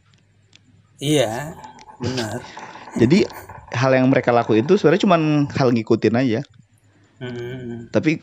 Iya, 0.98 1.58
benar. 1.98 2.39
jadi 2.96 3.26
hal 3.72 3.91
yang 3.91 4.08
mereka 4.08 4.32
lakuin 4.32 4.63
itu 4.63 4.78
sebenarnya 4.78 5.04
cuma 5.04 5.17
hal 5.52 5.70
ngikutin 5.72 6.15
aja 6.15 6.41
Hmm. 7.22 7.86
tapi 7.94 8.17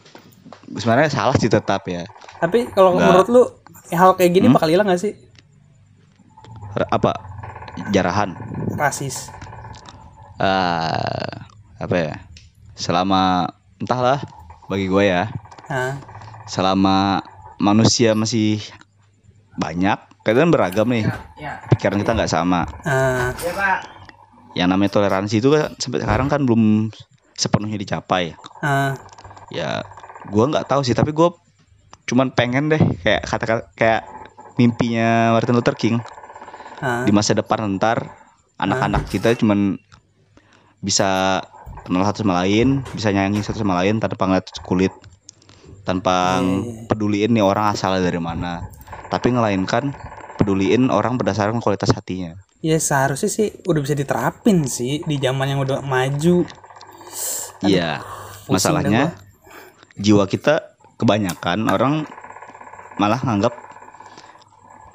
sebenarnya 0.74 1.09
salah 1.09 1.35
sih 1.35 1.48
tetap 1.48 1.87
ya. 1.87 2.04
Tapi 2.38 2.68
kalau 2.70 2.94
Nggak. 2.94 3.07
menurut 3.07 3.28
lu 3.28 3.42
hal 3.90 4.12
kayak 4.14 4.33
gini 4.33 4.46
Hmm? 4.46 4.54
bakal 4.54 4.68
hilang 4.68 4.87
gak 4.87 5.00
sih? 5.00 5.16
R- 6.74 6.90
apa? 6.90 7.12
Jarahan. 7.88 8.37
Rasis. 8.74 9.33
eh 10.38 11.35
apa 11.78 11.94
ya? 11.94 12.14
Selama 12.74 13.50
entahlah 13.78 14.22
bagi 14.66 14.87
gue 14.87 15.04
ya. 15.04 15.26
Hah? 15.66 15.98
selama 16.48 17.20
manusia 17.61 18.16
masih 18.16 18.57
banyak 19.54 20.00
kadang 20.24 20.48
beragam 20.48 20.88
nih. 20.88 21.04
Pikiran 21.68 22.00
kita 22.00 22.16
nggak 22.16 22.33
sama. 22.33 22.64
Ah, 22.88 23.37
yang 24.57 24.72
namanya 24.72 24.96
toleransi 24.96 25.44
itu 25.44 25.52
kan 25.52 25.76
sampai 25.76 26.00
sekarang 26.00 26.33
kan 26.33 26.40
belum 26.42 26.88
sepenuhnya 27.37 27.76
dicapai. 27.76 28.33
Ah, 28.64 28.96
ya 29.52 29.85
gua 30.26 30.50
nggak 30.50 30.66
tahu 30.66 30.83
sih 30.83 30.98
tapi 30.98 31.14
gue 31.14 31.31
cuman 32.09 32.33
pengen 32.35 32.72
deh 32.72 32.83
kayak 33.04 33.22
kata 33.22 33.44
kayak 33.76 34.02
mimpinya 34.59 35.37
Martin 35.37 35.54
Luther 35.54 35.76
King 35.78 36.02
ah. 36.83 37.04
di 37.07 37.12
masa 37.14 37.37
depan 37.37 37.78
ntar 37.78 38.11
anak-anak 38.59 39.07
kita 39.07 39.37
cuman 39.38 39.78
bisa 40.83 41.40
kenal 41.85 42.02
satu 42.02 42.26
sama 42.26 42.42
lain 42.42 42.83
bisa 42.96 43.12
nyanyi 43.14 43.44
satu 43.44 43.61
sama 43.62 43.78
lain 43.85 44.00
tanpa 44.02 44.26
ngeliat 44.26 44.48
kulit 44.66 44.92
tanpa 45.87 46.42
Iya, 46.42 46.44
iya. 46.44 46.85
peduliin 46.90 47.31
nih 47.33 47.44
orang 47.44 47.72
asalnya 47.72 48.04
dari 48.04 48.20
mana 48.20 48.66
tapi 49.09 49.33
ngelainkan 49.33 49.92
peduliin 50.37 50.92
orang 50.92 51.16
berdasarkan 51.16 51.61
kualitas 51.62 51.92
hatinya 51.94 52.35
Ya 52.59 52.74
seharusnya 52.83 53.31
sih 53.31 53.54
udah 53.70 53.78
bisa 53.78 53.94
diterapin 53.94 54.66
sih 54.66 54.98
di 55.07 55.14
zaman 55.22 55.46
yang 55.46 55.62
udah 55.62 55.78
maju. 55.78 56.42
iya 57.62 58.02
masalahnya 58.50 59.14
jiwa 59.98 60.24
kita 60.30 60.74
kebanyakan 60.98 61.70
orang 61.70 62.06
malah 62.98 63.20
nganggap 63.22 63.54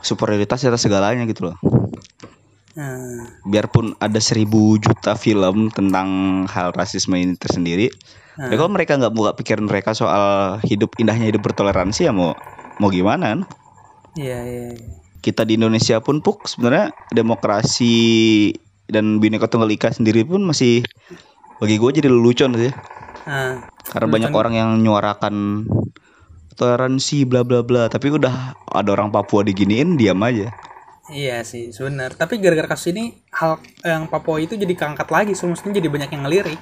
superioritas 0.03 0.67
atas 0.67 0.83
segalanya 0.83 1.23
gitu 1.29 1.51
loh 1.51 1.57
Nah, 2.73 3.29
biarpun 3.45 3.93
ada 4.01 4.17
seribu 4.17 4.81
juta 4.81 5.13
film 5.13 5.69
tentang 5.69 6.41
hal 6.49 6.73
rasisme 6.73 7.13
ini 7.13 7.37
tersendiri 7.37 7.93
Hmm. 8.33 8.49
ya 8.49 8.57
kalau 8.57 8.71
mereka 8.73 8.97
nggak 8.97 9.13
buka 9.13 9.31
pikiran 9.37 9.69
mereka 9.69 9.93
soal 9.93 10.57
hidup 10.65 10.97
indahnya 10.97 11.29
hidup 11.29 11.45
bertoleransi 11.45 12.09
ya 12.09 12.13
mau 12.13 12.33
mau 12.81 12.89
gimana 12.89 13.37
kan 13.37 13.39
iya 14.17 14.41
iya. 14.41 14.65
iya. 14.73 14.89
kita 15.21 15.45
di 15.45 15.61
Indonesia 15.61 16.01
pun 16.01 16.17
puk 16.17 16.49
sebenarnya 16.49 16.89
demokrasi 17.13 18.49
dan 18.89 19.21
bineka 19.21 19.45
tunggal 19.45 19.69
ika 19.69 19.93
sendiri 19.93 20.25
pun 20.25 20.41
masih 20.49 20.81
bagi 21.61 21.77
gue 21.77 21.89
jadi 21.93 22.09
lelucon 22.09 22.57
sih 22.57 22.73
Nah, 23.23 23.67
karena 23.87 24.07
banyak 24.11 24.31
orang 24.35 24.53
yang 24.53 24.69
menyuarakan 24.79 25.65
toleransi 26.53 27.25
bla 27.25 27.41
bla 27.41 27.65
bla 27.65 27.89
tapi 27.89 28.13
udah 28.13 28.53
ada 28.69 28.89
orang 28.93 29.09
Papua 29.09 29.41
diginiin 29.41 29.97
diam 29.97 30.21
aja 30.21 30.53
iya 31.11 31.43
sih 31.43 31.73
sebenar. 31.75 32.15
Tapi 32.15 32.39
gara-gara 32.39 32.71
kasus 32.71 32.95
ini 32.95 33.11
hal 33.35 33.59
yang 33.83 34.07
Papua 34.07 34.39
itu 34.39 34.55
jadi 34.55 34.71
keangkat 34.71 35.07
lagi, 35.11 35.33
so, 35.35 35.49
maksudnya 35.49 35.81
jadi 35.83 35.89
banyak 35.91 36.09
yang 36.15 36.23
ngelirik. 36.23 36.59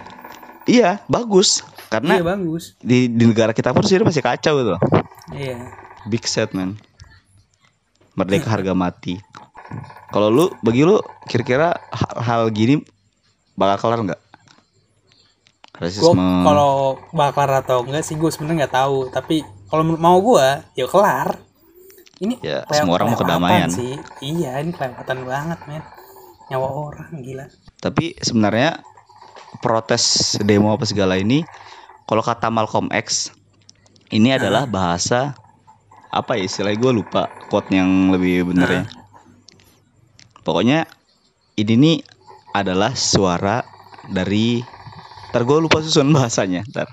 iya 0.69 1.01
bagus 1.09 1.65
iya 1.65 1.89
karena 1.89 2.13
bagus. 2.21 2.77
di, 2.79 3.09
di 3.09 3.25
negara 3.25 3.51
kita 3.51 3.73
pun 3.73 3.81
sih 3.81 3.99
masih 4.01 4.23
kacau 4.23 4.53
gitu. 4.61 4.75
Iya. 5.33 5.73
Big 6.09 6.25
set 6.25 6.53
man. 6.57 6.77
Merdeka 8.17 8.49
harga 8.49 8.73
mati. 8.73 9.21
Kalau 10.11 10.27
lu 10.27 10.45
bagi 10.59 10.83
lu 10.83 10.99
kira-kira 11.29 11.77
hal, 11.93 12.15
hal 12.19 12.41
gini 12.51 12.83
bakal 13.55 13.87
kelar 13.87 13.99
nggak? 14.11 14.21
Rasisme. 15.81 16.13
kalau 16.45 17.01
bakal 17.09 17.49
atau 17.49 17.81
enggak 17.81 18.05
sih 18.05 18.13
gue 18.13 18.29
sebenarnya 18.29 18.69
nggak 18.69 18.75
tahu. 18.77 19.09
Tapi 19.09 19.41
kalau 19.65 19.81
mau 19.97 20.21
gue 20.21 20.47
ya 20.77 20.85
kelar. 20.85 21.41
Ini 22.21 22.37
Ya, 22.45 22.61
semua 22.69 23.01
orang 23.01 23.17
mau 23.17 23.17
kedamaian. 23.17 23.65
sih. 23.73 23.97
Iya 24.21 24.61
ini 24.61 24.77
kelewatan 24.77 25.25
banget 25.25 25.59
men. 25.65 25.81
Nyawa 26.53 26.67
orang 26.69 27.09
gila. 27.25 27.49
Tapi 27.81 28.13
sebenarnya 28.21 28.77
protes 29.65 30.37
demo 30.45 30.69
apa 30.69 30.85
segala 30.85 31.17
ini 31.17 31.41
kalau 32.05 32.21
kata 32.21 32.53
Malcolm 32.53 32.93
X 32.93 33.33
ini 34.13 34.35
adalah 34.37 34.69
bahasa 34.69 35.33
apa 36.11 36.35
ya 36.37 36.45
istilahnya 36.45 36.77
gue 36.77 36.91
lupa 37.01 37.25
quote 37.49 37.73
yang 37.73 38.13
lebih 38.13 38.53
benernya. 38.53 38.85
Pokoknya 40.45 40.85
ini 41.57 41.73
nih 41.73 41.97
adalah 42.51 42.93
suara 42.93 43.63
dari 44.11 44.59
ntar 45.31 45.41
gue 45.41 45.57
lupa 45.57 45.79
susun 45.79 46.11
bahasanya 46.15 46.61
ntar. 46.69 46.91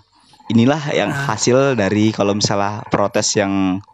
Inilah 0.48 0.80
yang 0.90 1.12
hasil 1.12 1.76
dari 1.76 2.08
kalau 2.08 2.32
misalnya 2.32 2.80
protes 2.88 3.36
yang 3.36 3.84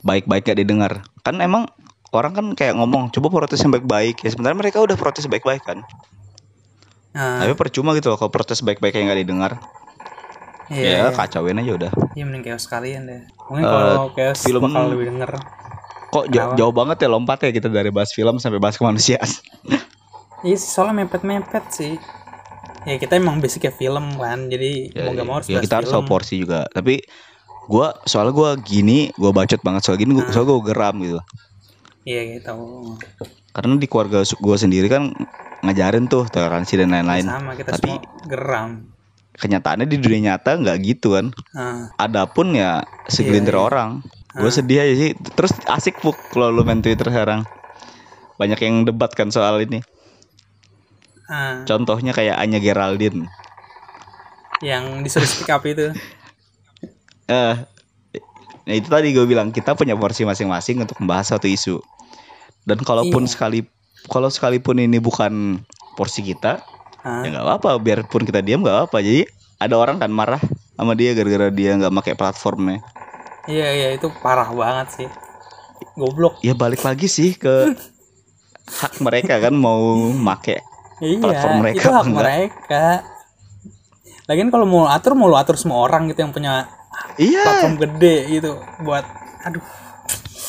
baik-baik 0.00 0.46
gak 0.46 0.56
didengar. 0.56 1.04
Kan 1.20 1.38
emang 1.38 1.68
orang 2.10 2.32
kan 2.32 2.46
kayak 2.52 2.72
ngomong 2.72 3.12
coba 3.12 3.28
protes 3.30 3.60
yang 3.60 3.68
baik-baik 3.70 4.16
ya 4.18 4.32
sebenarnya 4.32 4.58
mereka 4.58 4.80
udah 4.80 4.96
protes 4.96 5.28
baik-baik 5.28 5.60
kan. 5.60 5.84
Nah, 7.12 7.44
Tapi 7.44 7.52
percuma 7.52 7.92
gitu 7.92 8.08
loh 8.08 8.16
kalau 8.16 8.32
protes 8.32 8.64
baik-baik 8.64 8.96
yang 8.96 9.06
nggak 9.06 9.20
didengar. 9.20 9.52
iya, 10.72 11.04
ya 11.04 11.12
kacauin 11.12 11.60
aja 11.60 11.72
udah. 11.76 11.92
Iya 12.16 12.24
mending 12.24 12.48
chaos 12.48 12.64
sekalian 12.64 13.04
deh. 13.04 13.20
Mungkin 13.52 13.60
Eh, 13.60 13.68
kalau 13.68 14.08
chaos 14.16 14.40
film- 14.40 14.64
bakal 14.64 14.88
lebih 14.88 15.06
denger. 15.12 15.30
Kok 16.08 16.24
jauh, 16.28 16.52
jauh 16.56 16.72
banget 16.72 16.96
ya 16.98 17.08
lompat 17.08 17.38
ya 17.40 17.52
kita 17.52 17.68
dari 17.68 17.92
bahas 17.92 18.12
film 18.12 18.36
sampai 18.36 18.56
bahas 18.56 18.76
kemanusiaan. 18.76 19.28
Iya 20.40 20.56
soalnya 20.56 21.04
mepet-mepet 21.04 21.64
sih. 21.68 21.94
Ya 22.82 22.98
kita 22.98 23.18
emang 23.18 23.38
basicnya 23.38 23.70
film 23.70 24.18
kan, 24.18 24.50
jadi 24.50 24.90
mau 25.06 25.12
gak 25.14 25.26
mau 25.26 25.34
harus 25.38 25.46
ya 25.50 25.62
kita 25.62 25.82
harus 25.82 25.90
tahu 25.90 26.02
porsi 26.06 26.42
juga. 26.42 26.66
Tapi 26.70 27.02
gua 27.70 27.94
soalnya 28.04 28.34
gua 28.34 28.50
gini, 28.58 29.14
gua 29.14 29.30
bacot 29.30 29.62
banget 29.62 29.86
soal 29.86 29.96
gini, 29.98 30.18
gua, 30.18 30.26
soalnya 30.34 30.50
gua 30.50 30.62
geram 30.66 30.94
gitu. 30.98 31.20
Iya 32.02 32.38
gitu. 32.38 32.52
Karena 33.54 33.72
di 33.78 33.86
keluarga 33.86 34.26
gua 34.42 34.56
sendiri 34.58 34.90
kan 34.90 35.14
ngajarin 35.62 36.10
tuh 36.10 36.26
toleransi 36.26 36.74
dan 36.82 36.90
lain-lain. 36.90 37.22
sama 37.22 37.54
kita 37.54 37.78
Tapi 37.78 37.90
semua 37.94 38.26
geram 38.26 38.70
kenyataannya 39.32 39.88
di 39.88 39.96
dunia 39.96 40.36
nyata 40.36 40.60
nggak 40.60 40.76
gitu 40.84 41.16
kan. 41.16 41.32
Ah, 41.56 41.88
Adapun 41.96 42.52
ya 42.52 42.84
segelintir 43.08 43.56
Iya, 43.56 43.60
iya. 43.62 43.68
orang. 43.68 43.90
Gue 44.32 44.48
Ah. 44.48 44.54
sedih 44.54 44.78
aja 44.80 44.94
sih. 44.96 45.10
Terus 45.16 45.52
asik 45.68 46.00
puk 46.00 46.16
kalau 46.32 46.52
lu 46.52 46.64
main 46.64 46.80
Twitter 46.80 47.08
sekarang. 47.08 47.44
Banyak 48.36 48.58
yang 48.64 48.84
debat 48.88 49.12
kan 49.12 49.28
soal 49.28 49.60
ini. 49.60 49.84
Ah, 51.32 51.64
Contohnya 51.64 52.12
kayak 52.12 52.36
Anya 52.36 52.58
Geraldine. 52.58 53.24
yang 54.60 55.00
disuruh 55.00 55.24
speak 55.24 55.48
up 55.48 55.64
itu 55.64 55.90
Eh, 57.24 57.54
nah 58.62 58.74
itu 58.74 58.86
tadi 58.86 59.10
gue 59.10 59.24
bilang 59.24 59.48
kita 59.48 59.72
punya 59.72 59.96
porsi 59.96 60.22
masing-masing 60.22 60.78
untuk 60.78 61.00
membahas 61.00 61.32
satu 61.32 61.46
isu. 61.46 61.80
Dan 62.62 62.78
kalaupun 62.78 63.24
Iya. 63.24 63.30
sekali 63.30 63.58
kalau 64.04 64.28
sekalipun 64.28 64.76
ini 64.76 64.98
bukan 64.98 65.62
porsi 65.94 66.20
kita, 66.22 66.60
Ah, 67.00 67.22
ya 67.22 67.32
nggak 67.32 67.42
apa-apa. 67.42 67.70
Biarpun 67.78 68.22
kita 68.22 68.38
diam 68.38 68.60
nggak 68.60 68.86
apa. 68.86 69.00
Jadi 69.00 69.26
ada 69.56 69.74
orang 69.74 69.96
kan 69.96 70.10
marah 70.10 70.42
sama 70.72 70.92
dia 70.92 71.10
gara-gara 71.12 71.48
dia 71.48 71.74
nggak 71.74 71.94
pakai 71.94 72.14
platformnya. 72.14 72.78
iya 73.44 73.68
iya 73.72 73.88
itu 73.92 74.06
parah 74.18 74.46
banget 74.48 74.88
sih 74.92 75.08
goblok 75.96 76.38
Ya 76.40 76.54
balik 76.54 76.82
lagi 76.82 77.06
sih 77.06 77.34
ke 77.34 77.74
hak 78.78 79.02
mereka 79.02 79.38
kan 79.38 79.50
mau 79.50 79.78
make 80.10 80.62
iya 81.02 81.18
Platform 81.18 81.56
mereka 81.58 81.76
itu 81.76 81.88
hak 81.90 82.04
enggak? 82.04 82.22
mereka 82.22 82.84
lagian 84.22 84.48
kalau 84.48 84.64
mau 84.64 84.86
atur 84.86 85.12
mau 85.12 85.26
lu 85.26 85.34
atur 85.34 85.58
semua 85.58 85.82
orang 85.82 86.06
gitu 86.06 86.22
yang 86.22 86.30
punya 86.30 86.70
Iya. 87.18 87.42
platform 87.42 87.74
gede 87.80 88.16
gitu 88.30 88.50
buat 88.80 89.02
aduh 89.42 89.64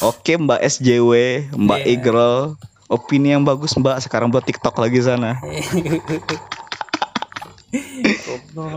Oke 0.03 0.35
Mbak 0.35 0.59
SJW, 0.59 1.11
Mbak 1.55 1.79
Iya. 1.79 1.87
Igrel, 1.89 2.35
opini 2.85 3.31
yang 3.31 3.47
bagus 3.47 3.71
Mbak. 3.71 4.03
Sekarang 4.03 4.27
buat 4.27 4.43
TikTok 4.43 4.75
lagi 4.75 4.99
sana. 4.99 5.39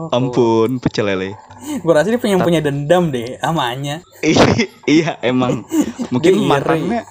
Ampun, 0.08 0.78
pecel 0.78 1.04
lele. 1.04 1.30
gue 1.66 1.92
rasa 1.92 2.08
dia 2.08 2.20
punya 2.20 2.38
punya 2.38 2.60
dendam 2.60 3.10
deh 3.10 3.36
sama 3.36 3.74
Anya 3.74 3.98
iya 4.86 5.18
emang. 5.20 5.66
Mungkin 6.08 6.32
iri. 6.32 6.46
mantannya 6.46 7.02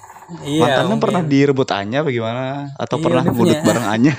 iya 0.42 0.60
mantannya 0.60 0.86
mungkin. 0.88 1.02
pernah 1.02 1.22
direbut 1.22 1.68
Anya 1.70 2.00
bagaimana? 2.00 2.42
Atau 2.74 2.96
Iya, 2.96 3.04
pernah 3.04 3.22
punya- 3.28 3.60
bareng 3.60 3.86
Anya? 3.86 4.14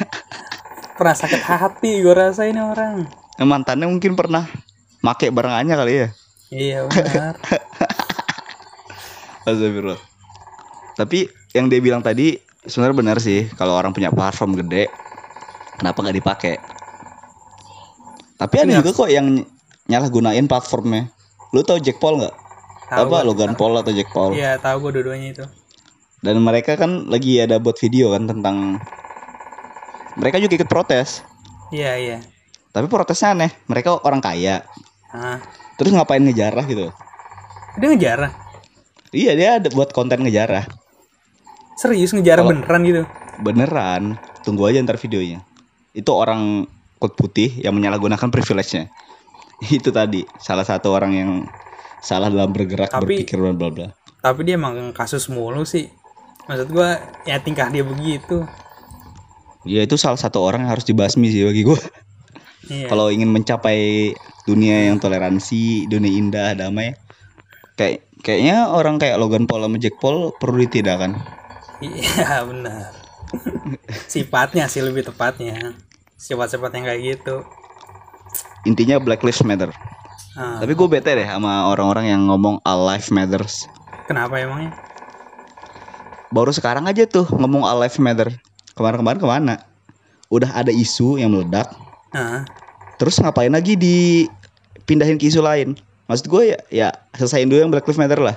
pernah 0.98 1.14
sakit 1.14 1.42
hati 1.42 1.92
gue 2.00 2.10
rasa 2.10 2.44
ini 2.44 2.58
orang 2.58 3.06
mantannya 3.40 3.86
mungkin 3.86 4.14
pernah 4.14 4.50
make 5.00 5.30
bareng 5.30 5.54
Anya 5.54 5.76
kali 5.76 5.94
ya. 5.96 6.08
iya 6.48 6.78
benar 6.88 7.36
Astagfirullah. 9.42 10.00
Tapi 10.96 11.24
yang 11.52 11.68
dia 11.68 11.80
bilang 11.80 12.02
tadi 12.02 12.36
sebenarnya 12.60 12.98
benar 12.98 13.18
sih 13.18 13.48
kalau 13.54 13.74
orang 13.74 13.92
punya 13.92 14.10
platform 14.10 14.58
gede 14.58 14.92
kenapa 15.76 16.02
nggak 16.02 16.18
dipakai? 16.18 16.56
Tapi 18.36 18.56
ada 18.58 18.72
juga 18.76 18.92
kok 18.94 19.08
yang 19.08 19.26
ny- 19.34 19.48
nyalahgunain 19.88 20.46
platformnya. 20.46 21.08
Lu 21.50 21.62
tau 21.62 21.78
Jack 21.78 21.98
Paul 21.98 22.20
nggak? 22.20 22.36
Apa. 22.88 23.22
Logan 23.22 23.54
Paul 23.54 23.76
atau 23.78 23.92
Jack 23.92 24.10
Paul? 24.10 24.32
iya 24.34 24.56
tahu 24.56 24.80
gue 24.82 25.00
dua-duanya 25.00 25.28
itu 25.34 25.46
Dan 26.18 26.42
mereka 26.42 26.74
kan 26.74 27.06
lagi 27.06 27.38
ada 27.38 27.58
buat 27.58 27.78
video 27.78 28.10
kan 28.10 28.26
tentang 28.26 28.82
mereka 30.16 30.38
juga 30.38 30.58
ikut 30.58 30.68
protes. 30.68 31.22
iya 31.70 31.94
iya 31.96 32.18
Tapi 32.70 32.86
protesnya 32.86 33.34
aneh. 33.34 33.52
Mereka 33.66 34.02
orang 34.02 34.18
kaya. 34.18 34.66
ah 35.10 35.38
Terus 35.78 35.94
ngapain 35.94 36.20
ngejarah 36.20 36.66
gitu? 36.66 36.90
dia 37.78 37.88
ngejar 37.88 38.20
Iya 39.10 39.32
dia 39.34 39.50
ada 39.58 39.70
buat 39.70 39.92
konten 39.92 40.20
ngejarah. 40.20 40.66
serius 41.78 42.10
ngejar 42.10 42.42
Kalau- 42.42 42.50
beneran 42.52 42.82
gitu 42.84 43.04
Beneran. 43.38 44.04
Tunggu 44.42 44.66
aja 44.66 44.82
ntar 44.82 44.98
videonya. 44.98 45.46
Itu 45.92 46.10
orang 46.12 46.66
kulit 46.98 47.14
putih 47.14 47.50
yang 47.62 47.78
menyalahgunakan 47.78 48.26
privilege-nya. 48.28 48.90
Itu 49.70 49.94
tadi 49.94 50.26
salah 50.38 50.66
satu 50.66 50.90
orang 50.90 51.12
yang 51.14 51.32
salah 52.00 52.28
dalam 52.28 52.50
bergerak, 52.50 52.90
Tapi- 52.90 53.22
berpikir 53.22 53.38
dan 53.38 53.54
bla 53.54 53.70
bla. 53.70 53.88
tapi 54.18 54.44
dia 54.44 54.58
emang 54.58 54.74
kasus 54.92 55.30
mulu 55.30 55.62
sih 55.64 55.88
maksud 56.48 56.68
gue 56.70 56.90
ya 57.24 57.38
tingkah 57.40 57.68
dia 57.68 57.84
begitu 57.84 58.44
Ya 59.68 59.84
itu 59.84 60.00
salah 60.00 60.16
satu 60.16 60.40
orang 60.40 60.64
yang 60.64 60.72
harus 60.72 60.88
dibasmi 60.88 61.28
sih 61.28 61.44
bagi 61.44 61.68
gua. 61.68 61.76
iya 62.72 62.88
Kalau 62.88 63.12
ingin 63.12 63.28
mencapai 63.28 64.16
dunia 64.48 64.88
yang 64.88 64.96
toleransi, 64.96 65.92
dunia 65.92 66.08
indah, 66.08 66.56
damai, 66.56 66.96
kayak 67.76 68.08
kayaknya 68.24 68.72
orang 68.72 68.96
kayak 68.96 69.20
Logan 69.20 69.44
Paul 69.44 69.68
sama 69.68 69.76
Jack 69.76 70.00
Paul 70.00 70.32
perlu 70.40 70.64
ditidakkan. 70.64 71.20
iya 71.84 72.42
benar 72.48 72.96
sifatnya 74.08 74.72
sih 74.72 74.80
lebih 74.80 75.04
tepatnya 75.04 75.76
sifat-sifat 76.16 76.72
yang 76.74 76.86
kayak 76.88 77.02
gitu 77.20 77.36
Intinya 78.64 78.98
Black 79.00 79.20
Lives 79.22 79.44
Matter. 79.44 79.72
Ah, 80.36 80.60
Tapi 80.60 80.76
gue 80.76 80.88
bete 80.88 81.12
deh 81.12 81.24
sama 81.24 81.68
orang-orang 81.68 82.08
yang 82.08 82.24
ngomong 82.24 82.60
All 82.64 82.84
Life 82.84 83.12
Matters. 83.12 83.68
kenapa 84.08 84.40
emangnya 84.40 84.72
Baru 86.28 86.52
sekarang 86.52 86.84
aja 86.86 87.04
tuh 87.04 87.24
ngomong 87.30 87.64
All 87.64 87.80
Life 87.80 87.98
Matter. 87.98 88.32
Kemarin-kemarin 88.74 89.18
ke 89.18 89.28
mana? 89.28 89.56
Udah 90.28 90.52
ada 90.54 90.70
isu 90.70 91.16
yang 91.16 91.32
meledak. 91.32 91.72
ah 92.12 92.44
Terus 92.98 93.16
ngapain 93.18 93.48
lagi 93.48 93.78
dipindahin 93.78 95.16
ke 95.16 95.26
isu 95.26 95.40
lain? 95.40 95.78
Maksud 96.06 96.26
gue 96.26 96.44
ya, 96.48 96.58
ya 96.70 96.88
selesaiin 97.14 97.46
dulu 97.46 97.60
yang 97.60 97.72
Black 97.72 97.86
Lives 97.86 97.98
Matter 97.98 98.20
lah. 98.20 98.36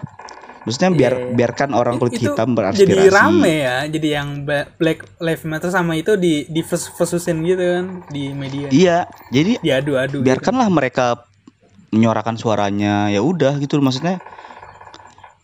Maksudnya 0.61 0.91
biar 0.93 1.15
Iya. 1.17 1.27
biarkan 1.33 1.71
orang 1.73 1.97
kulit 1.97 2.15
itu 2.15 2.29
hitam 2.29 2.53
beraspirasi. 2.53 2.85
jadi 2.85 3.09
rame 3.09 3.55
ya 3.65 3.77
jadi 3.89 4.09
yang 4.13 4.29
Bla- 4.45 4.69
Black 4.77 5.09
Lives 5.17 5.49
Matter 5.49 5.73
sama 5.73 5.97
itu 5.97 6.15
di 6.15 6.45
di 6.47 6.61
versusin 6.61 7.41
gitu 7.41 7.65
kan 7.65 7.85
di 8.07 8.29
media 8.31 8.69
Iya, 8.69 8.99
jadi 9.31 9.57
diadu-adu 9.57 10.21
gitu. 10.21 10.27
biarkanlah 10.29 10.69
mereka 10.69 11.25
menyuarakan 11.91 12.37
suaranya. 12.37 13.09
Ya 13.09 13.19
udah 13.19 13.57
gitu 13.57 13.81
maksudnya. 13.81 14.21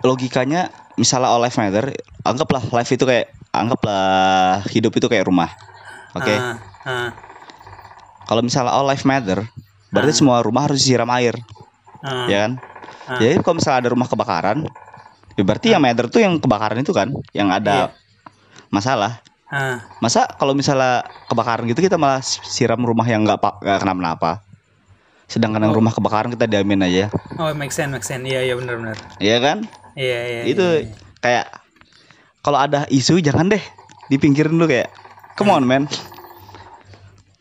Logikanya 0.05 0.69
misalnya 0.97 1.29
all 1.29 1.41
life 1.41 1.57
matter, 1.57 1.93
anggaplah 2.21 2.65
life 2.73 2.91
itu 2.91 3.05
kayak 3.05 3.33
anggaplah 3.53 4.61
hidup 4.69 4.93
itu 4.93 5.07
kayak 5.07 5.25
rumah. 5.25 5.53
Oke. 6.13 6.33
Ah, 6.33 6.57
ah, 6.85 7.11
Kalau 8.27 8.43
misalnya 8.43 8.73
all 8.73 8.85
life 8.85 9.05
matter, 9.05 9.45
berarti 9.89 10.13
semua 10.13 10.43
rumah 10.43 10.67
harus 10.67 10.83
disiram 10.83 11.07
air, 11.15 11.37
ah. 12.03 12.27
ya 12.27 12.49
kan? 12.49 12.53
Ah. 13.07 13.19
Jadi 13.23 13.39
kalau 13.39 13.57
misalnya 13.57 13.79
ada 13.87 13.91
rumah 13.93 14.09
kebakaran, 14.11 14.67
ya 15.37 15.43
berarti 15.47 15.71
yang 15.71 15.83
matter 15.85 16.11
tuh 16.11 16.21
yang 16.21 16.37
kebakaran 16.37 16.83
itu 16.83 16.91
kan, 16.91 17.15
yang 17.31 17.49
ada 17.49 17.95
masalah. 18.69 19.23
Ah, 19.47 19.79
Masa 20.03 20.27
kalau 20.27 20.59
misalnya 20.59 21.07
kebakaran 21.31 21.71
gitu 21.71 21.79
kita 21.79 21.95
malah 21.95 22.19
siram 22.21 22.83
rumah 22.83 23.07
yang 23.07 23.23
nggak 23.23 23.39
pa- 23.39 23.63
nggak 23.63 23.79
kenapa-napa. 23.79 24.43
Sedangkan 25.31 25.63
yang 25.63 25.71
Oh. 25.71 25.79
rumah 25.79 25.95
kebakaran 25.95 26.35
kita 26.35 26.47
diamin 26.47 26.83
aja, 26.83 27.11
oh 27.39 27.55
make 27.55 27.71
sense 27.71 27.91
make 27.91 28.03
sense 28.03 28.27
iya 28.27 28.43
iya 28.43 28.55
benar 28.55 28.75
benar 28.79 28.97
Iya 29.19 29.39
kan? 29.39 29.59
Iya 29.97 30.21
iya 30.23 30.43
itu 30.45 30.61
iya, 30.63 30.85
iya. 30.85 30.95
kayak 31.19 31.47
kalau 32.45 32.59
ada 32.61 32.87
isu 32.87 33.19
jangan 33.19 33.51
deh 33.51 33.63
dipinggirin 34.07 34.55
dulu 34.55 34.71
kayak, 34.71 34.87
come 35.35 35.51
on 35.51 35.67
man. 35.67 35.91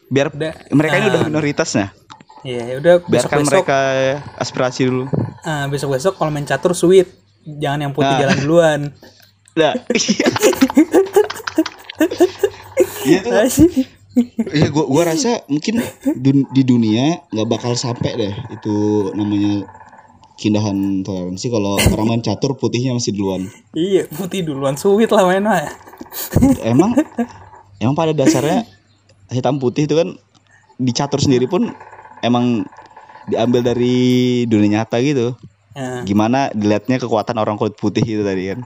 Biar 0.10 0.34
Udah, 0.34 0.54
mereka 0.74 0.98
ini 0.98 1.06
ah. 1.06 1.12
udah 1.14 1.22
minoritasnya, 1.30 1.88
iya 2.42 2.74
ya 2.74 2.76
udah 2.82 2.94
besok 3.06 3.12
biarkan 3.12 3.38
besok 3.38 3.52
mereka 3.54 3.80
aspirasi 4.38 4.82
dulu. 4.90 5.06
besok 5.70 5.90
besok 5.94 6.14
kalau 6.18 6.34
main 6.34 6.46
catur 6.46 6.74
sweet 6.74 7.06
jangan 7.46 7.86
yang 7.86 7.94
putih 7.94 8.10
Nah. 8.10 8.20
jalan 8.26 8.38
duluan 8.42 8.82
Nah, 9.56 9.72
iya. 9.96 10.28
Iya 13.06 13.20
tuh. 13.22 13.34
Iya 14.52 14.68
gua 14.72 14.86
gua 14.88 15.04
rasa 15.12 15.44
mungkin 15.48 15.80
dun- 16.18 16.48
di 16.50 16.64
dunia 16.64 17.20
nggak 17.30 17.48
bakal 17.48 17.76
sampai 17.76 18.16
deh 18.16 18.34
itu 18.52 18.76
namanya 19.12 19.68
keindahan 20.36 21.02
toleransi 21.02 21.48
kalau 21.48 21.80
orang 21.80 22.08
main 22.08 22.22
catur 22.22 22.56
putihnya 22.56 22.92
masih 22.92 23.16
duluan. 23.16 23.48
iya 23.72 24.04
putih 24.08 24.44
duluan 24.44 24.76
sweet 24.76 25.10
lah 25.10 25.24
main 25.24 25.44
mah 25.44 25.64
Emang 26.64 26.92
emang 27.80 27.96
pada 27.96 28.12
dasarnya 28.12 28.68
hitam 29.32 29.58
putih 29.58 29.88
itu 29.88 29.96
kan 29.96 30.12
di 30.76 30.92
catur 30.92 31.24
sendiri 31.24 31.48
pun 31.48 31.72
emang 32.20 32.68
diambil 33.26 33.66
dari 33.66 34.44
dunia 34.46 34.84
nyata 34.84 35.02
gitu. 35.02 35.34
Ah, 35.76 36.04
Gimana 36.08 36.52
dilihatnya 36.56 37.00
kekuatan 37.00 37.36
orang 37.36 37.60
kulit 37.60 37.76
putih 37.76 38.04
itu 38.04 38.24
tadi 38.24 38.52
kan. 38.54 38.60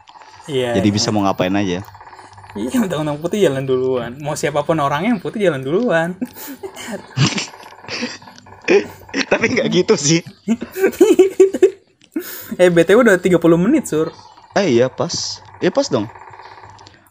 iya 0.45 0.77
Jadi 0.77 0.89
iya. 0.89 0.95
bisa 0.97 1.10
mau 1.10 1.25
ngapain 1.25 1.53
aja. 1.53 1.82
iya 2.58 2.77
undang-undang 2.82 3.21
putih 3.21 3.45
jalan 3.45 3.62
duluan 3.62 4.17
mau 4.25 4.34
siapa 4.34 4.65
pun 4.65 4.73
orangnya 4.82 5.13
yang 5.13 5.21
putih 5.21 5.45
jalan 5.45 5.62
duluan 5.62 6.17
Tapi 9.32 9.45
nggak 9.49 9.67
gitu 9.71 9.93
sih. 9.95 10.21
eh 12.55 12.67
btw 12.67 12.99
udah 12.99 13.15
30 13.15 13.36
menit 13.58 13.86
sur 13.86 14.12
Eh 14.53 14.75
iya 14.75 14.88
pas 14.88 15.12
Iya 15.58 15.69
pas 15.69 15.88
dong 15.88 16.10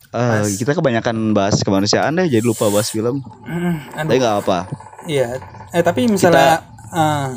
Pas. 0.09 0.45
Kita 0.51 0.73
kebanyakan 0.73 1.33
bahas 1.33 1.61
kemanusiaan 1.61 2.13
deh 2.15 2.27
Jadi 2.27 2.43
lupa 2.43 2.67
bahas 2.67 2.89
film 2.89 3.21
aduh. 3.45 3.77
Tapi 4.05 4.17
gak 4.17 4.37
apa 4.43 4.59
iya 5.07 5.41
eh 5.71 5.81
tapi 5.81 6.05
misalnya 6.05 6.61
eh, 6.91 7.29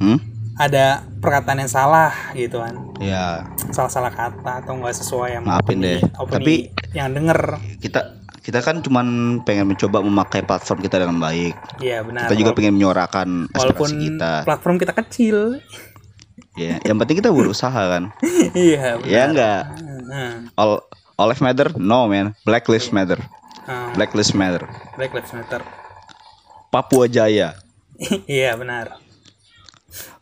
hmm? 0.00 0.18
ada 0.56 1.02
perkataan 1.16 1.60
yang 1.60 1.70
salah 1.70 2.10
gitu 2.32 2.58
kan 2.58 2.74
Ya 2.98 3.46
salah-salah 3.68 4.10
kata 4.10 4.64
atau 4.64 4.74
nggak 4.74 4.96
sesuai 4.96 5.38
sama 5.38 5.46
Maafin 5.52 5.78
opini- 5.78 5.84
deh. 5.84 5.98
opini 6.16 6.34
Tapi- 6.34 6.62
yang 6.90 7.12
denger 7.12 7.38
kita 7.78 8.00
kita 8.48 8.64
kan 8.64 8.80
cuman 8.80 9.06
pengen 9.44 9.68
mencoba 9.68 10.00
memakai 10.00 10.40
platform 10.40 10.80
kita 10.80 11.04
dengan 11.04 11.20
baik. 11.20 11.52
Iya 11.84 12.00
benar. 12.00 12.32
Kita 12.32 12.34
juga 12.40 12.56
pengen 12.56 12.80
menyuarakan 12.80 13.52
aspirasi 13.52 13.96
kita. 14.00 14.32
platform 14.48 14.80
kita 14.80 14.92
kecil. 14.96 15.60
Ya, 16.56 16.80
yang 16.80 16.96
penting 16.96 17.20
kita 17.20 17.28
berusaha 17.28 17.76
kan. 17.76 18.08
iya. 18.56 18.96
Benar. 18.96 19.04
ya 19.04 19.22
enggak. 19.28 19.62
Nah, 20.08 20.32
All 20.56 20.80
all 21.20 21.28
lives 21.28 21.44
matter? 21.44 21.76
No 21.76 22.08
man. 22.08 22.32
Black 22.48 22.64
lives 22.72 22.88
matter. 22.88 23.20
ah, 23.68 23.92
Black 23.92 24.16
lives 24.16 24.32
matter. 24.32 24.64
Black 24.96 25.12
Lives 25.12 25.28
Matter. 25.36 25.60
Papua 26.72 27.04
Jaya. 27.04 27.52
iya 28.24 28.56
benar. 28.56 28.96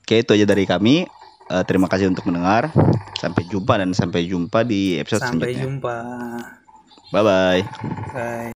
Oke, 0.02 0.26
itu 0.26 0.34
aja 0.34 0.42
dari 0.42 0.66
kami. 0.66 1.06
Eh, 1.46 1.62
terima 1.62 1.86
kasih 1.86 2.10
untuk 2.10 2.26
mendengar. 2.26 2.74
Sampai 3.14 3.46
jumpa 3.46 3.78
dan 3.78 3.94
sampai 3.94 4.26
jumpa 4.26 4.66
di 4.66 4.98
episode 4.98 5.22
Sampai 5.22 5.54
selanjutnya. 5.54 5.62
jumpa. 5.62 5.96
Bye 7.12 7.22
bye. 7.22 7.68
Bye. 8.12 8.52